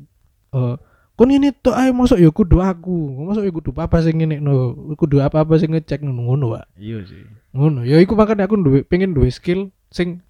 eh 0.53 0.75
kon 1.13 1.29
ini 1.29 1.51
tuh 1.51 1.71
ayo 1.71 1.91
masuk 1.91 2.17
ya 2.17 2.31
kudu 2.31 2.57
aku 2.57 2.95
masuk 3.21 3.43
ya 3.43 3.51
kudu 3.51 3.69
apa 3.75 3.99
sing 3.99 4.15
ngene 4.15 4.39
no 4.39 4.53
kudu 4.95 5.19
apa 5.19 5.43
apa 5.43 5.59
sing 5.59 5.69
ngecek 5.69 6.01
ngono 6.01 6.21
ngono 6.25 6.45
Pak. 6.55 6.65
Iya 6.75 7.03
sih. 7.03 7.21
ngono 7.51 7.83
ya 7.83 7.99
iku 7.99 8.15
makanya 8.15 8.47
aku 8.47 8.55
duwe 8.55 8.79
pengen 8.81 9.11
duwe 9.11 9.27
skill 9.27 9.69
sing 9.87 10.23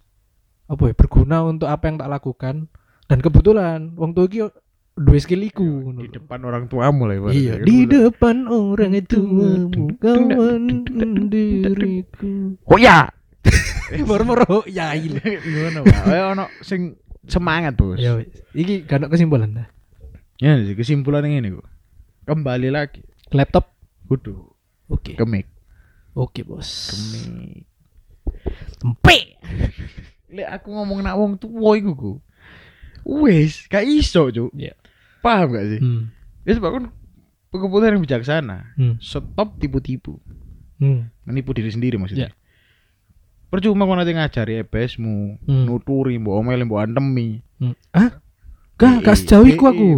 apa 0.66 0.90
ya 0.90 0.92
berguna 0.92 1.40
untuk 1.40 1.68
apa 1.68 1.86
yang 1.86 1.96
tak 1.96 2.10
lakukan 2.10 2.66
dan 3.04 3.18
kebetulan 3.18 3.92
wong 3.94 4.10
tua 4.10 4.24
iki 4.24 4.40
duwe 4.94 5.18
skill 5.18 5.42
iku 5.42 5.92
Di 5.96 6.08
depan 6.08 6.40
orang 6.40 6.64
tuamu 6.66 7.04
lah 7.04 7.16
iya 7.30 7.58
kan. 7.58 7.66
di 7.66 7.78
depan 7.84 8.36
orang 8.46 8.94
tuamu 9.02 9.90
kawan 9.96 10.62
diriku 11.28 12.54
Oh 12.64 12.78
ya. 12.78 13.10
moro-moro 14.00 14.64
ya 14.64 14.94
iya 14.94 15.20
Gimana, 15.36 15.84
Pak? 15.84 16.02
Ayo 16.06 16.24
ono 16.32 16.44
sing 16.60 16.96
semangat, 17.24 17.74
Bos. 17.74 17.96
ya 17.96 18.16
iki 18.52 18.82
gak 18.82 19.02
ada 19.02 19.06
kesimpulan 19.08 19.52
dah 19.52 19.68
Ya, 20.36 20.58
kesimpulan 20.74 21.22
yang 21.22 21.40
ini 21.40 21.54
kok. 21.54 21.68
Kembali 22.24 22.68
lagi. 22.68 23.00
laptop 23.30 23.70
Kudu 24.04 24.52
oke 24.86 25.12
ke 25.12 25.24
mic. 25.24 25.46
oke 26.12 26.40
bos 26.42 26.68
Ke 26.90 26.96
mic. 27.10 27.64
tempe 28.76 29.18
Lek 30.28 30.48
aku 30.50 30.68
ngomong 30.70 31.00
nak 31.00 31.14
wong 31.14 31.32
tuwa 31.34 31.72
iku 31.74 31.92
ku. 31.94 32.12
Wes, 33.04 33.68
gak 33.68 33.84
iso, 33.84 34.28
Cuk. 34.28 34.50
Iya. 34.52 34.72
Paham 35.20 35.52
gak 35.52 35.66
sih? 35.68 35.80
hmm. 35.80 36.02
Ya 36.44 36.52
sebab 36.56 36.70
kan 36.72 36.84
keputusan 37.48 37.94
yang 37.94 38.02
bijaksana. 38.02 38.74
Hmm. 38.74 38.96
Stop 38.98 39.56
tipu-tipu. 39.56 40.18
Hmm. 40.76 41.08
Menipu 41.22 41.52
diri 41.52 41.68
sendiri 41.68 41.96
maksudnya. 41.96 42.28
Iya. 42.28 42.36
Percuma 43.46 43.86
kau 43.86 43.94
nanti 43.94 44.10
ngajari 44.10 44.66
EBSmu, 44.66 45.38
Hmm. 45.46 45.64
nuturi, 45.64 46.18
mbok 46.18 46.34
omel, 46.34 46.66
mbok 46.66 46.80
antemi. 46.82 47.38
Hmm. 47.54 47.78
ah 47.94 48.18
gak 48.74 49.06
gak 49.06 49.14
sejauh 49.14 49.46
iku 49.46 49.70
aku 49.70 49.88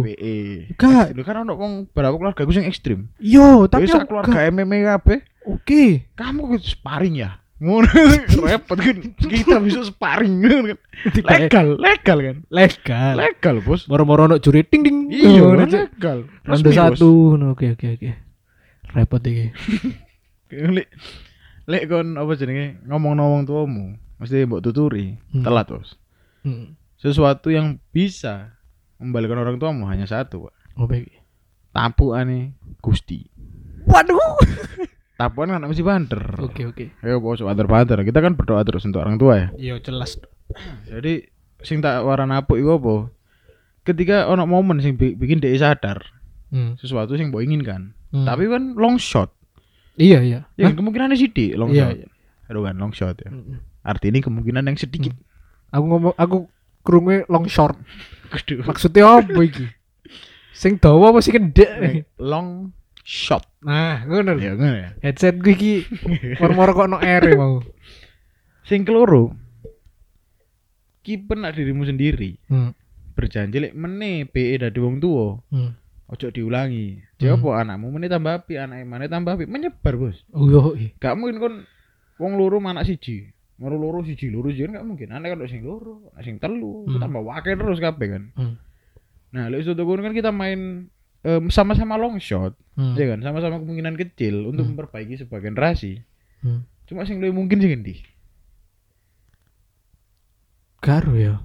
Gak. 0.77 1.17
Lu 1.17 1.25
kan 1.25 1.41
ono 1.41 1.57
wong 1.57 1.89
berapa 1.89 2.13
keluarga 2.13 2.45
gue 2.45 2.53
yang 2.53 2.69
ekstrim. 2.69 3.09
yo 3.17 3.65
tapi 3.65 3.89
aku 3.89 4.05
keluarga 4.05 4.45
MMA 4.47 4.85
kabeh. 4.85 5.19
oke 5.43 5.83
Kamu 6.13 6.53
kan 6.53 6.59
sparring 6.61 7.17
ya? 7.17 7.41
Ngono 7.57 7.89
repot 8.45 8.77
kan. 8.77 8.97
Kita 9.17 9.57
bisa 9.57 9.81
sparring 9.81 10.45
kan. 10.45 10.77
Legal, 11.09 11.67
legal 11.75 12.17
kan. 12.21 12.37
legal 12.47 13.13
Legal, 13.17 13.55
Bos. 13.61 13.89
moro-moro 13.89 14.25
no 14.25 14.37
juri 14.37 14.61
ting 14.61 14.85
ding 14.85 15.09
Iya, 15.09 15.41
Oh, 15.41 15.57
Cuk. 15.57 15.73
legal. 15.73 16.19
ronde 16.45 16.69
satu 16.69 17.09
oke 17.49 17.65
oke 17.73 17.87
oke 17.97 18.09
repot 18.93 19.21
iki 19.21 19.49
Lek 20.77 20.87
lek 21.65 21.83
kon 21.85 22.15
apa 22.15 22.31
jenenge 22.33 22.79
ngomong 22.85 23.19
wong 23.19 23.43
tuamu, 23.43 23.85
mesti 24.17 24.47
mbok 24.47 24.63
tuturi. 24.63 25.19
Hmm. 25.33 25.43
Telat, 25.43 25.67
Bos. 25.67 25.97
hmm. 26.45 26.77
Sesuatu 26.95 27.49
yang 27.49 27.81
bisa 27.91 28.55
membalikan 28.97 29.37
orang 29.37 29.57
tuamu 29.57 29.85
hanya 29.85 30.05
satu, 30.05 30.47
Pak. 30.47 30.53
apa 30.77 30.93
iki 30.95 31.13
Tapukane 31.73 32.53
Gusti. 32.79 33.25
waduh 33.85 34.17
Tapukan 35.17 35.49
kan 35.51 35.61
mesti 35.63 35.81
banter. 35.81 36.21
oke 36.37 36.61
oke 36.67 36.85
Ayo 36.99 37.17
bos 37.17 37.39
banter-banter. 37.39 37.97
Kita 38.01 38.19
kan 38.19 38.33
berdoa 38.33 38.61
terus 38.61 38.85
untuk 38.85 39.01
orang 39.01 39.17
tua 39.17 39.33
ya. 39.35 39.47
iya 39.57 39.75
jelas 39.77 40.21
Jadi 40.85 41.25
sing 41.59 41.81
tak 41.81 42.01
waran 42.01 42.29
apuk 42.29 42.55
iku 42.55 42.77
apa? 42.77 42.95
Ketika 43.83 44.27
ono 44.27 44.45
momen 44.45 44.77
sing 44.77 44.93
bi- 44.93 45.13
bikin 45.13 45.37
dia 45.37 45.51
sadar, 45.55 46.05
Hmm. 46.47 46.77
sesuatu 46.77 47.11
yang 47.13 47.27
mbok 47.27 47.41
inginkan. 47.41 47.91
Hmm. 48.09 48.23
Tapi 48.23 48.45
kan 48.45 48.71
long 48.73 48.95
shot. 48.95 49.33
iya 49.95 50.21
iya. 50.21 50.39
Ya 50.53 50.63
Hah? 50.63 50.69
kan 50.69 50.79
kemungkinannya 50.79 51.15
sithik 51.15 51.53
long 51.53 51.73
Iya, 51.73 51.91
shot. 51.91 51.97
Aduh 52.47 52.61
kan 52.61 52.75
long 52.75 52.93
shot 52.93 53.17
ya. 53.17 53.27
Mm-mm. 53.27 53.57
Artinya 53.81 54.21
kemungkinan 54.21 54.63
yang 54.63 54.77
sedikit. 54.77 55.11
Aku 55.69 55.83
ngomong 55.83 56.13
aku 56.13 56.45
krungu 56.81 57.25
long 57.25 57.49
short. 57.49 57.75
Maksudnya 58.69 59.19
apa 59.19 59.39
iki? 59.41 59.65
Sing 60.53 60.77
dawa 60.77 61.09
apa 61.09 61.19
sing 61.19 61.33
kendek? 61.33 62.05
long 62.17 62.71
shot. 63.07 63.47
Nah, 63.63 64.03
ngono. 64.03 64.35
Ya 64.35 64.51
ngono 64.59 64.75
ya. 64.75 64.89
Headset 64.99 65.39
gue 65.39 65.55
iki 65.55 65.73
moro-moro 66.43 66.75
kok 66.75 66.91
no 66.91 66.99
air 66.99 67.23
mau. 67.39 67.63
Sing 68.67 68.83
keloro. 68.83 69.31
Ki 71.07 71.15
penak 71.23 71.55
dirimu 71.55 71.87
sendiri. 71.87 72.35
Hmm. 72.51 72.75
Berjanji 73.15 73.63
lek 73.63 73.73
meneh 73.79 74.27
PE 74.27 74.67
dadi 74.67 74.79
wong 74.83 74.99
tuwa. 74.99 75.39
Hmm. 75.47 75.71
Ojo 76.11 76.27
diulangi. 76.35 76.99
Hmm. 76.99 77.15
Jawab 77.23 77.63
anakmu 77.63 77.95
meneh 77.95 78.11
tambah 78.11 78.43
api, 78.43 78.59
anake 78.59 78.83
meneh 78.83 79.07
tambah 79.07 79.39
api, 79.39 79.47
menyebar, 79.47 79.95
Bos. 79.95 80.19
Oh 80.35 80.75
iya. 80.75 80.91
Gak 80.99 81.15
mungkin 81.15 81.39
kon 81.39 81.55
wong 82.19 82.35
loro 82.35 82.59
anak 82.59 82.83
siji. 82.83 83.31
Moro 83.57 83.79
loro 83.79 84.03
siji, 84.03 84.27
loro 84.29 84.51
siji 84.51 84.67
kan 84.67 84.83
gak 84.83 84.87
mungkin. 84.87 85.15
Anak 85.15 85.39
kan 85.39 85.47
sing 85.47 85.63
loro, 85.63 86.11
sing 86.19 86.43
telu, 86.43 86.83
Hmm. 86.91 86.99
tambah 86.99 87.23
wakil 87.23 87.55
terus 87.55 87.79
kabeh 87.79 88.07
kan. 88.19 88.23
Hmm. 88.35 88.55
Nah, 89.31 89.47
lek 89.47 89.63
sudah 89.63 89.83
kan 89.83 90.11
kita 90.11 90.31
main 90.35 90.91
em, 91.27 91.51
sama-sama 91.51 91.99
long 91.99 92.15
shot, 92.17 92.55
Hmm. 92.73 92.95
ya 92.95 93.11
kan? 93.11 93.19
Sama-sama 93.19 93.59
kemungkinan 93.59 93.99
kecil 93.99 94.47
untuk 94.47 94.63
Hmm. 94.63 94.73
memperbaiki 94.73 95.19
sebuah 95.19 95.43
generasi. 95.43 95.99
Hmm. 96.39 96.63
Cuma 96.85 97.03
sing 97.03 97.19
lebih 97.19 97.35
mungkin 97.35 97.59
sih 97.59 97.67
ngendi? 97.67 97.95
Garu 100.79 101.13
ya. 101.17 101.35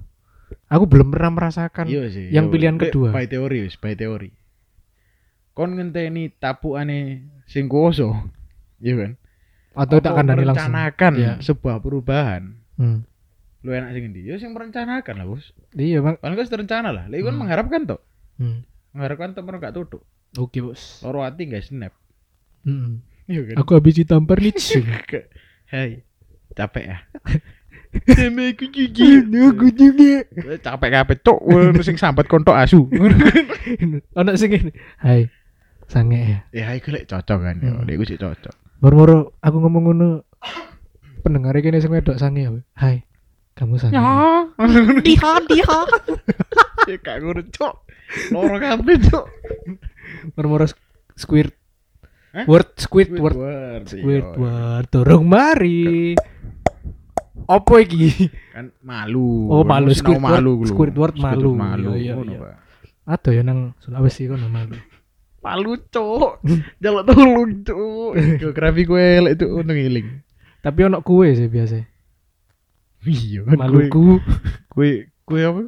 Aku 0.69 0.85
belum 0.85 1.09
pernah 1.09 1.33
merasakan. 1.33 1.85
Iya 1.85 2.07
sih. 2.07 2.29
yang 2.29 2.47
iya. 2.47 2.53
pilihan 2.53 2.77
kedua. 2.79 3.09
By 3.11 3.25
teori 3.27 3.67
by 3.75 3.93
teori. 3.93 4.29
Kon 5.53 5.75
ngenteni 5.75 6.33
tapukane 6.33 6.99
sing 7.45 7.67
kuoso. 7.67 8.13
Iya 8.83 8.99
kan? 8.99 9.11
Atau 9.79 10.03
tak 10.03 10.11
kandani 10.11 10.43
langsung. 10.43 10.67
merencanakan 10.75 11.13
Iya. 11.15 11.33
sebuah 11.39 11.79
perubahan. 11.79 12.59
Hmm. 12.75 13.07
Lu 13.63 13.71
enak 13.71 13.95
sing 13.95 14.11
endi? 14.11 14.27
Ya 14.27 14.35
sing 14.35 14.51
merencanakan 14.51 15.15
lah, 15.15 15.25
Bos. 15.25 15.55
Iya, 15.71 16.03
Bang. 16.03 16.19
Paling 16.19 16.35
kan 16.35 16.51
terencana 16.51 16.91
lah. 16.91 17.07
Kon 17.23 17.31
Hmm. 17.31 17.47
mengharapkan 17.47 17.87
toh. 17.87 18.03
Hmm. 18.35 18.67
Mengharapkan 18.93 19.33
toh 19.33 19.41
mereka 19.41 19.69
gak 19.69 19.75
tutup. 19.75 20.01
Oke, 20.37 20.61
Bos. 20.61 21.01
Loro 21.01 21.25
hati 21.25 21.49
gak 21.49 21.65
snap. 21.65 21.93
Hmm. 22.61 23.01
Iya 23.25 23.41
kan? 23.49 23.55
Aku 23.65 23.71
habis 23.73 23.97
ditampar 23.97 24.37
nih. 24.37 24.53
Hei, 25.73 26.05
capek 26.53 26.83
ya. 26.85 26.97
Sama 28.17 28.49
aku 28.49 28.65
juga. 28.73 29.05
Aku 29.53 29.67
juga. 29.73 30.13
capek 30.61 30.89
capek 30.89 31.17
cok. 31.21 31.39
Sing 31.85 31.97
sambat 31.97 32.25
kontok 32.25 32.57
asu. 32.57 32.89
Anak 34.19 34.37
sing 34.37 34.49
ini. 34.53 34.73
Hai. 34.97 35.29
Sange 35.85 36.19
ya. 36.25 36.39
ya, 36.49 36.73
iku 36.73 36.89
lek 36.89 37.05
cocok 37.05 37.39
kan. 37.41 37.55
Hmm. 37.61 37.85
lek 37.85 38.01
sih 38.09 38.17
cocok. 38.17 38.81
Moro-moro 38.81 39.37
aku 39.45 39.57
ngomong 39.61 39.83
ngono 39.93 40.09
pendengar 41.21 41.53
kene 41.61 41.77
sing 41.79 41.93
wedok 41.93 42.17
sange 42.17 42.49
ya. 42.49 42.51
Hai. 42.73 43.05
Kamu 43.53 43.77
sange. 43.77 43.93
Ya. 43.93 44.49
Diha 45.05 45.33
diha. 45.45 45.81
Ya 46.89 46.95
gak 46.97 47.17
ngono 47.21 47.45
cok. 47.45 47.75
Loro 48.29 48.55
kabeh 48.55 48.95
cok. 49.01 49.25
Moro-moro 50.33 50.65
squirt. 51.15 51.53
Hah? 52.33 52.49
Word 52.49 52.73
Squidward. 52.75 53.35
Squidward. 53.37 53.85
iya. 53.85 53.93
Squidward 53.93 54.87
turung 54.89 55.29
mari. 55.29 56.17
Opo 57.45 57.77
iki? 57.77 58.29
Kan 58.49 58.73
malu. 58.81 59.51
Oh, 59.51 59.61
malu. 59.61 59.93
Squidward- 59.93 60.41
malu 60.41 60.51
ku 60.57 60.63
lho. 60.63 60.71
Squidward 60.73 61.15
malu. 61.15 61.51
malu. 61.53 61.93
Iya, 61.93 62.17
iya, 62.17 62.25
iya. 62.25 62.39
Atau 63.05 63.35
ya 63.35 63.43
nang 63.43 63.77
Sulawesi 63.77 64.25
kono 64.25 64.49
malu. 64.49 64.73
Malu 65.43 65.77
cok. 65.77 66.41
Jaluk 66.79 67.03
tolong 67.05 67.61
cok. 67.61 68.11
Geografi 68.41 68.81
gue 68.81 69.05
lek 69.21 69.33
itu 69.37 69.45
untuk 69.51 69.75
ngiling. 69.75 70.07
Tapi 70.63 70.79
ono 70.83 71.03
kue 71.03 71.35
sih 71.35 71.45
biasa. 71.45 71.83
Iya 73.03 73.43
kue 73.43 73.57
Maluku. 73.59 74.23
kue 74.71 75.11
kue 75.21 75.41
apa? 75.43 75.61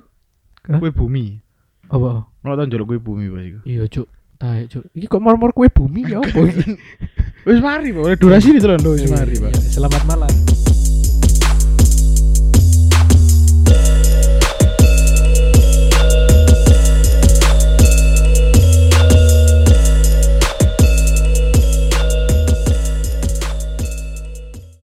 Kue 0.80 0.90
bumi. 0.90 1.44
Apa? 1.92 2.26
Kalau 2.46 2.62
tau 2.62 2.70
njaluk 2.70 2.88
kue 2.94 3.02
bumi 3.02 3.26
pas 3.34 3.42
iku. 3.42 3.60
Iya, 3.66 3.84
Cuk. 3.90 4.08
Tae, 4.38 4.70
Cuk. 4.70 4.86
Iki 4.94 5.10
kok 5.10 5.18
mor-mor 5.18 5.50
kue 5.50 5.66
bumi 5.66 6.06
ya 6.06 6.22
apa? 6.22 6.46
Wis 7.50 7.58
mari, 7.58 7.90
Pak. 7.90 8.22
Durasi 8.22 8.54
ini 8.54 8.62
terus 8.62 8.86
wis 8.86 9.10
mari, 9.10 9.34
Pak. 9.42 9.58
Selamat 9.58 10.06
malam. 10.06 10.30